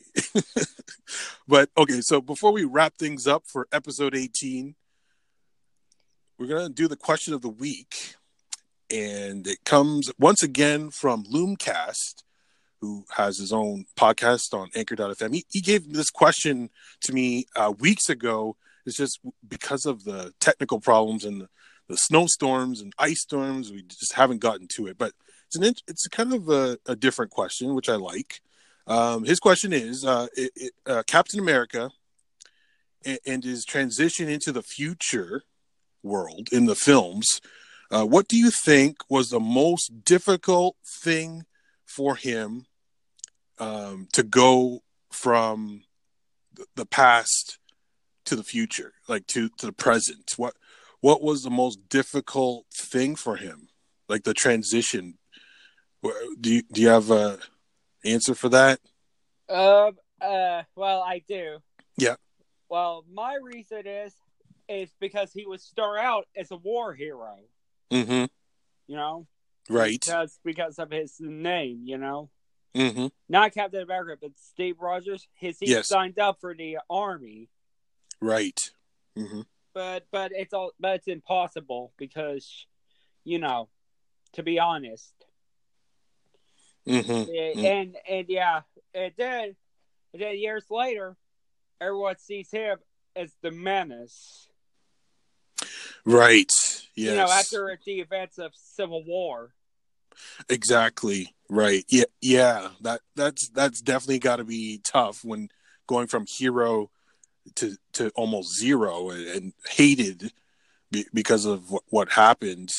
but 1.47 1.69
okay, 1.77 2.01
so 2.01 2.19
before 2.19 2.51
we 2.51 2.63
wrap 2.63 2.95
things 2.97 3.27
up 3.27 3.43
for 3.45 3.67
episode 3.71 4.15
18, 4.15 4.75
we're 6.37 6.47
going 6.47 6.67
to 6.67 6.73
do 6.73 6.87
the 6.87 6.95
question 6.95 7.33
of 7.33 7.41
the 7.41 7.49
week. 7.49 8.15
And 8.89 9.47
it 9.47 9.63
comes 9.63 10.11
once 10.19 10.43
again 10.43 10.89
from 10.89 11.23
Loomcast, 11.23 12.23
who 12.81 13.05
has 13.15 13.37
his 13.37 13.53
own 13.53 13.85
podcast 13.95 14.53
on 14.53 14.69
anchor.fm. 14.75 15.33
He, 15.33 15.45
he 15.49 15.61
gave 15.61 15.93
this 15.93 16.09
question 16.09 16.69
to 17.01 17.13
me 17.13 17.45
uh, 17.55 17.71
weeks 17.79 18.09
ago. 18.09 18.57
It's 18.85 18.97
just 18.97 19.19
because 19.47 19.85
of 19.85 20.03
the 20.03 20.33
technical 20.39 20.79
problems 20.79 21.23
and 21.23 21.41
the, 21.41 21.49
the 21.87 21.97
snowstorms 21.97 22.81
and 22.81 22.93
ice 22.97 23.21
storms, 23.21 23.71
we 23.71 23.83
just 23.83 24.13
haven't 24.13 24.39
gotten 24.39 24.67
to 24.75 24.87
it. 24.87 24.97
But 24.97 25.13
it's 25.47 25.55
an 25.55 25.63
it's 25.87 26.07
kind 26.07 26.33
of 26.33 26.49
a, 26.49 26.77
a 26.87 26.95
different 26.95 27.31
question, 27.31 27.75
which 27.75 27.89
I 27.89 27.95
like. 27.95 28.41
Um, 28.87 29.25
his 29.25 29.39
question 29.39 29.73
is 29.73 30.03
uh, 30.03 30.27
it, 30.35 30.51
it, 30.55 30.73
uh, 30.87 31.03
Captain 31.05 31.39
America 31.39 31.91
and, 33.25 33.43
his 33.43 33.63
transition 33.65 34.27
into 34.27 34.51
the 34.51 34.63
future 34.63 35.43
world 36.03 36.49
in 36.51 36.65
the 36.65 36.75
films. 36.75 37.41
Uh, 37.91 38.05
what 38.05 38.27
do 38.27 38.37
you 38.37 38.49
think 38.49 38.97
was 39.09 39.29
the 39.29 39.39
most 39.39 40.03
difficult 40.03 40.75
thing 41.03 41.45
for 41.85 42.15
him 42.15 42.65
um, 43.61 44.07
to 44.13 44.23
go 44.23 44.81
from 45.11 45.83
the, 46.75 46.85
past 46.85 47.59
to 48.25 48.35
the 48.35 48.43
future, 48.43 48.93
like 49.07 49.27
to, 49.27 49.49
to 49.59 49.67
the 49.67 49.71
present? 49.71 50.33
What 50.37 50.55
what 50.99 51.21
was 51.21 51.43
the 51.43 51.49
most 51.49 51.89
difficult 51.89 52.65
thing 52.73 53.15
for 53.15 53.35
him, 53.37 53.69
like 54.09 54.23
the 54.23 54.33
transition? 54.33 55.17
Do 56.03 56.53
you, 56.53 56.63
do 56.71 56.81
you 56.81 56.89
have 56.89 57.09
a 57.11 57.39
answer 58.03 58.35
for 58.35 58.49
that? 58.49 58.79
Um. 59.49 59.97
Uh. 60.19 60.63
Well, 60.75 61.01
I 61.01 61.23
do. 61.27 61.57
Yeah. 61.97 62.15
Well, 62.69 63.05
my 63.11 63.37
reason 63.41 63.85
is 63.85 64.13
is 64.69 64.89
because 64.99 65.31
he 65.33 65.45
would 65.45 65.61
start 65.61 65.99
out 65.99 66.27
as 66.35 66.51
a 66.51 66.55
war 66.55 66.93
hero. 66.93 67.37
Mm-hmm. 67.91 68.25
You 68.87 68.95
know, 68.95 69.27
Right. 69.69 69.99
because 70.03 70.39
because 70.43 70.79
of 70.79 70.91
his 70.91 71.15
name. 71.19 71.81
You 71.85 71.97
know, 71.97 72.29
Mm-hmm. 72.75 73.07
not 73.27 73.53
Captain 73.53 73.81
America, 73.81 74.17
but 74.21 74.31
Steve 74.37 74.79
Rogers. 74.79 75.27
His 75.33 75.59
he 75.59 75.71
Yes. 75.71 75.87
signed 75.87 76.17
up 76.19 76.39
for 76.39 76.53
the 76.55 76.77
army, 76.89 77.49
Right. 78.21 78.71
Mm-hmm. 79.17 79.41
but 79.73 80.05
but 80.11 80.31
it's 80.33 80.53
all 80.53 80.71
but 80.79 80.95
it's 80.95 81.07
impossible 81.07 81.91
because, 81.97 82.65
you 83.25 83.39
know, 83.39 83.67
to 84.33 84.43
be 84.43 84.59
honest, 84.59 85.13
Mm-hmm. 86.87 87.31
Yeah, 87.59 87.71
and 87.71 87.97
and 88.09 88.25
yeah, 88.29 88.61
and 88.95 89.11
then 89.17 89.55
and 90.13 90.21
then 90.21 90.37
years 90.39 90.65
later, 90.71 91.15
everyone 91.79 92.17
sees 92.17 92.49
him 92.49 92.77
as 93.15 93.31
the 93.43 93.51
menace. 93.51 94.47
Right. 96.05 96.51
Yes. 96.95 97.11
You 97.11 97.15
know, 97.15 97.29
after 97.31 97.79
the 97.85 97.99
events 97.99 98.39
of 98.39 98.53
Civil 98.55 99.03
War. 99.05 99.53
Exactly. 100.49 101.33
Right. 101.49 101.83
Yeah. 101.89 102.05
Yeah. 102.21 102.69
That 102.81 103.01
that's 103.15 103.49
that's 103.49 103.81
definitely 103.81 104.19
got 104.19 104.37
to 104.37 104.43
be 104.43 104.79
tough 104.83 105.23
when 105.23 105.49
going 105.87 106.07
from 106.07 106.25
hero 106.27 106.89
to 107.55 107.75
to 107.93 108.09
almost 108.15 108.57
zero 108.57 109.09
and, 109.09 109.27
and 109.27 109.53
hated 109.69 110.31
be, 110.91 111.05
because 111.13 111.45
of 111.45 111.71
what, 111.71 111.83
what 111.89 112.09
happened 112.11 112.69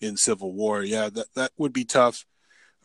in 0.00 0.16
Civil 0.16 0.52
War. 0.52 0.82
Yeah, 0.82 1.08
that 1.10 1.26
that 1.34 1.52
would 1.56 1.72
be 1.72 1.84
tough. 1.84 2.26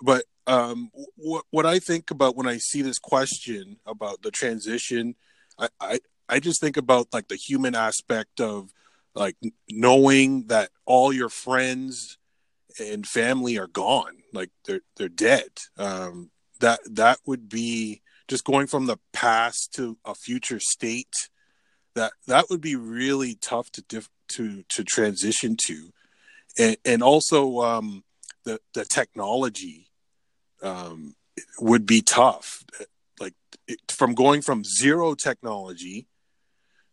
But 0.02 0.26
um, 0.48 0.92
what 1.16 1.46
what 1.52 1.66
I 1.66 1.80
think 1.80 2.12
about 2.12 2.36
when 2.36 2.48
I 2.48 2.58
see 2.58 2.82
this 2.82 3.00
question 3.00 3.78
about 3.86 4.22
the 4.22 4.32
transition, 4.32 5.16
I 5.58 5.70
I, 5.80 6.00
I 6.30 6.40
just 6.40 6.62
think 6.62 6.78
about 6.78 7.08
like 7.14 7.28
the 7.28 7.36
human 7.36 7.76
aspect 7.76 8.40
of 8.40 8.74
like 9.16 9.36
knowing 9.70 10.48
that 10.48 10.70
all 10.86 11.14
your 11.14 11.30
friends 11.30 12.18
and 12.80 13.06
family 13.06 13.58
are 13.58 13.68
gone, 13.68 14.18
like 14.34 14.50
they're 14.66 14.82
they're 14.98 15.10
dead. 15.10 15.50
Um, 15.78 16.32
that 16.60 16.80
that 16.90 17.20
would 17.26 17.50
be 17.50 18.02
just 18.28 18.44
going 18.44 18.68
from 18.68 18.86
the 18.86 18.98
past 19.12 19.74
to 19.76 19.98
a 20.06 20.16
future 20.16 20.60
state. 20.60 21.30
That 21.96 22.14
that 22.28 22.50
would 22.50 22.62
be 22.62 22.76
really 22.76 23.36
tough 23.36 23.72
to 23.72 23.82
diff, 23.82 24.10
to 24.30 24.64
to 24.70 24.84
transition 24.84 25.58
to, 25.68 25.92
and 26.58 26.78
and 26.86 27.04
also 27.04 27.62
um, 27.62 28.04
the 28.44 28.60
the 28.74 28.86
technology 28.86 29.90
um, 30.62 31.16
would 31.60 31.86
be 31.86 32.02
tough. 32.02 32.64
Like 33.20 33.36
it, 33.68 33.80
from 33.92 34.16
going 34.16 34.42
from 34.42 34.64
zero 34.64 35.16
technology 35.16 36.08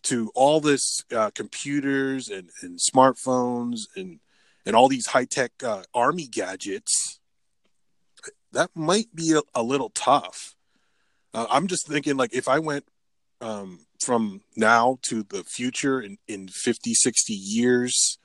to 0.03 0.31
all 0.35 0.61
this 0.61 1.05
uh, 1.15 1.31
computers 1.35 2.29
and, 2.29 2.51
and 2.63 2.79
smartphones 2.79 3.81
and 3.97 4.21
and 4.67 4.77
all 4.77 4.89
these 4.89 5.07
high 5.07 5.25
tech 5.25 5.53
uh, 5.63 5.83
army 5.95 6.27
gadgets, 6.27 7.21
that 8.53 8.71
might 8.75 9.15
be 9.15 9.33
a, 9.33 9.43
a 9.55 9.63
little 9.63 9.91
tough. 9.91 10.55
Uh, 11.33 11.47
I'm 11.51 11.67
just 11.67 11.87
thinking, 11.87 12.17
like, 12.17 12.35
if 12.35 12.49
I 12.49 12.59
went 12.59 12.85
um, 13.41 13.81
from 14.05 14.43
now 14.57 14.99
to 15.03 15.23
the 15.23 15.45
future 15.45 16.01
in, 16.01 16.19
in 16.27 16.49
50, 16.49 16.95
60 16.95 17.33
years, 17.33 18.19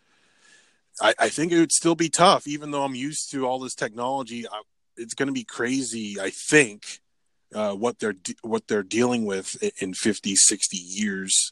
I, 1.01 1.13
I 1.19 1.29
think 1.29 1.51
it 1.51 1.59
would 1.59 1.71
still 1.71 1.95
be 1.95 2.09
tough, 2.09 2.47
even 2.47 2.71
though 2.71 2.83
I'm 2.83 2.95
used 2.95 3.31
to 3.31 3.45
all 3.45 3.59
this 3.59 3.75
technology. 3.75 4.47
I, 4.47 4.61
it's 4.97 5.13
going 5.13 5.27
to 5.27 5.33
be 5.33 5.43
crazy, 5.43 6.19
I 6.19 6.29
think, 6.29 7.01
uh, 7.53 7.73
what 7.73 7.99
they're 7.99 8.13
de- 8.13 8.35
what 8.41 8.67
they're 8.67 8.83
dealing 8.83 9.25
with 9.25 9.57
in 9.81 9.93
50, 9.93 10.35
60 10.35 10.77
years. 10.77 11.51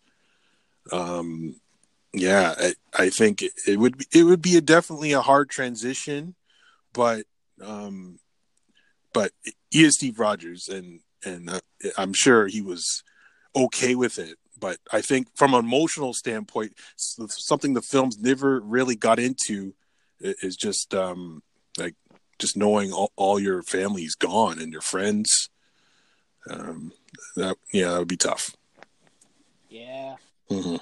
Um, 0.91 1.59
yeah, 2.13 2.53
I, 2.57 2.73
I 2.93 3.09
think 3.09 3.41
it, 3.41 3.53
it, 3.67 3.79
would 3.79 3.97
be, 3.97 4.05
it 4.13 4.23
would 4.23 4.41
be 4.41 4.55
a 4.55 4.61
definitely 4.61 5.13
a 5.13 5.21
hard 5.21 5.49
transition, 5.49 6.35
but 6.93 7.25
um, 7.61 8.19
but 9.13 9.31
he 9.71 9.83
is 9.83 9.95
Steve 9.95 10.19
Rogers, 10.19 10.67
and 10.69 10.99
and 11.25 11.49
uh, 11.49 11.59
I'm 11.97 12.13
sure 12.13 12.47
he 12.47 12.61
was 12.61 13.03
okay 13.55 13.95
with 13.95 14.19
it. 14.19 14.37
But 14.59 14.77
I 14.91 15.01
think 15.01 15.27
from 15.35 15.53
an 15.53 15.65
emotional 15.65 16.13
standpoint, 16.13 16.73
something 16.95 17.73
the 17.73 17.81
films 17.81 18.17
never 18.19 18.59
really 18.59 18.95
got 18.95 19.19
into 19.19 19.73
is 20.19 20.55
just 20.55 20.93
um, 20.93 21.41
like 21.77 21.95
just 22.39 22.55
knowing 22.55 22.93
all, 22.93 23.11
all 23.15 23.39
your 23.39 23.61
family's 23.63 24.15
gone 24.15 24.59
and 24.59 24.71
your 24.71 24.81
friends. 24.81 25.49
Um, 26.49 26.91
that 27.35 27.57
yeah, 27.73 27.89
that 27.89 27.99
would 27.99 28.07
be 28.07 28.17
tough. 28.17 28.55
Yeah. 29.69 30.15
Mm-hmm. 30.49 30.75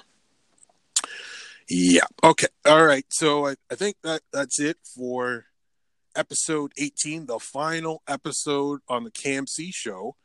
Yeah. 1.74 2.04
Okay. 2.22 2.48
All 2.66 2.84
right. 2.84 3.06
So 3.08 3.46
I, 3.46 3.54
I 3.70 3.76
think 3.76 3.96
that 4.02 4.20
that's 4.30 4.60
it 4.60 4.76
for 4.94 5.46
episode 6.14 6.72
18, 6.76 7.24
the 7.24 7.38
final 7.38 8.02
episode 8.06 8.80
on 8.88 9.04
the 9.04 9.10
KMC 9.10 9.70
show. 9.72 10.16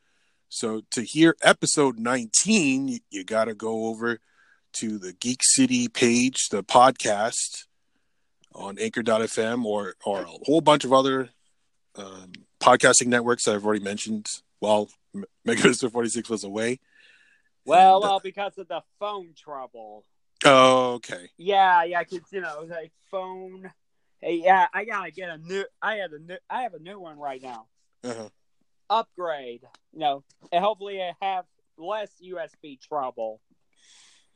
So 0.49 0.81
to 0.91 1.03
hear 1.03 1.37
episode 1.41 1.99
19, 1.99 2.89
you, 2.89 2.99
you 3.09 3.23
got 3.23 3.45
to 3.45 3.55
go 3.55 3.85
over 3.85 4.19
to 4.73 4.97
the 4.97 5.13
Geek 5.13 5.39
City 5.41 5.87
page, 5.87 6.49
the 6.51 6.65
podcast 6.65 7.63
on 8.53 8.77
anchor.fm 8.77 9.63
or, 9.63 9.93
or 10.05 10.23
a 10.23 10.25
whole 10.25 10.59
bunch 10.59 10.83
of 10.83 10.91
other 10.91 11.29
um, 11.95 12.33
podcasting 12.59 13.07
networks 13.07 13.47
I've 13.47 13.65
already 13.65 13.85
mentioned 13.85 14.27
while 14.59 14.89
Mega 15.45 15.65
Mister 15.65 15.89
46 15.89 16.29
was 16.29 16.43
away. 16.43 16.81
Well, 17.63 17.97
and, 17.97 18.05
uh, 18.05 18.07
well, 18.09 18.19
because 18.21 18.57
of 18.57 18.67
the 18.67 18.81
phone 18.99 19.29
trouble. 19.33 20.03
Oh, 20.45 20.93
okay. 20.95 21.29
Yeah, 21.37 21.83
yeah, 21.83 22.03
cause 22.03 22.21
you 22.31 22.41
know, 22.41 22.65
like 22.69 22.91
phone. 23.09 23.71
Hey, 24.21 24.41
yeah, 24.43 24.67
I 24.73 24.85
gotta 24.85 25.11
get 25.11 25.29
a 25.29 25.37
new. 25.37 25.65
I 25.81 25.95
had 25.95 26.11
a 26.11 26.19
new. 26.19 26.37
I 26.49 26.63
have 26.63 26.73
a 26.73 26.79
new 26.79 26.99
one 26.99 27.17
right 27.17 27.41
now. 27.41 27.67
Uh-huh. 28.03 28.29
Upgrade, 28.89 29.63
you 29.91 29.99
know, 29.99 30.23
and 30.51 30.63
hopefully 30.63 31.01
I 31.01 31.13
have 31.21 31.45
less 31.77 32.11
USB 32.23 32.79
trouble. 32.79 33.41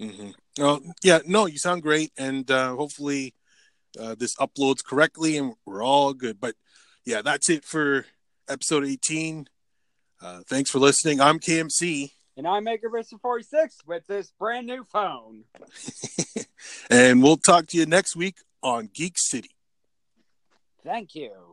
Mm-hmm. 0.01 0.31
Oh, 0.59 0.81
yeah, 1.03 1.19
no, 1.25 1.45
you 1.45 1.57
sound 1.57 1.83
great, 1.83 2.11
and 2.17 2.49
uh, 2.49 2.75
hopefully 2.75 3.33
uh, 3.99 4.15
this 4.15 4.35
uploads 4.35 4.83
correctly, 4.83 5.37
and 5.37 5.53
we're 5.65 5.83
all 5.83 6.13
good. 6.13 6.39
But 6.39 6.55
yeah, 7.05 7.21
that's 7.21 7.49
it 7.49 7.63
for 7.63 8.05
episode 8.49 8.85
eighteen. 8.85 9.47
Uh, 10.21 10.41
thanks 10.47 10.69
for 10.69 10.79
listening. 10.79 11.21
I'm 11.21 11.39
KMC. 11.39 12.11
And 12.37 12.47
I'm 12.47 12.63
Mega 12.63 12.89
Mister 12.89 13.17
46 13.17 13.79
with 13.85 14.07
this 14.07 14.31
brand 14.39 14.65
new 14.65 14.85
phone. 14.85 15.43
and 16.89 17.21
we'll 17.21 17.37
talk 17.37 17.67
to 17.67 17.77
you 17.77 17.85
next 17.85 18.15
week 18.15 18.37
on 18.63 18.89
Geek 18.93 19.15
City. 19.17 19.51
Thank 20.83 21.13
you. 21.13 21.50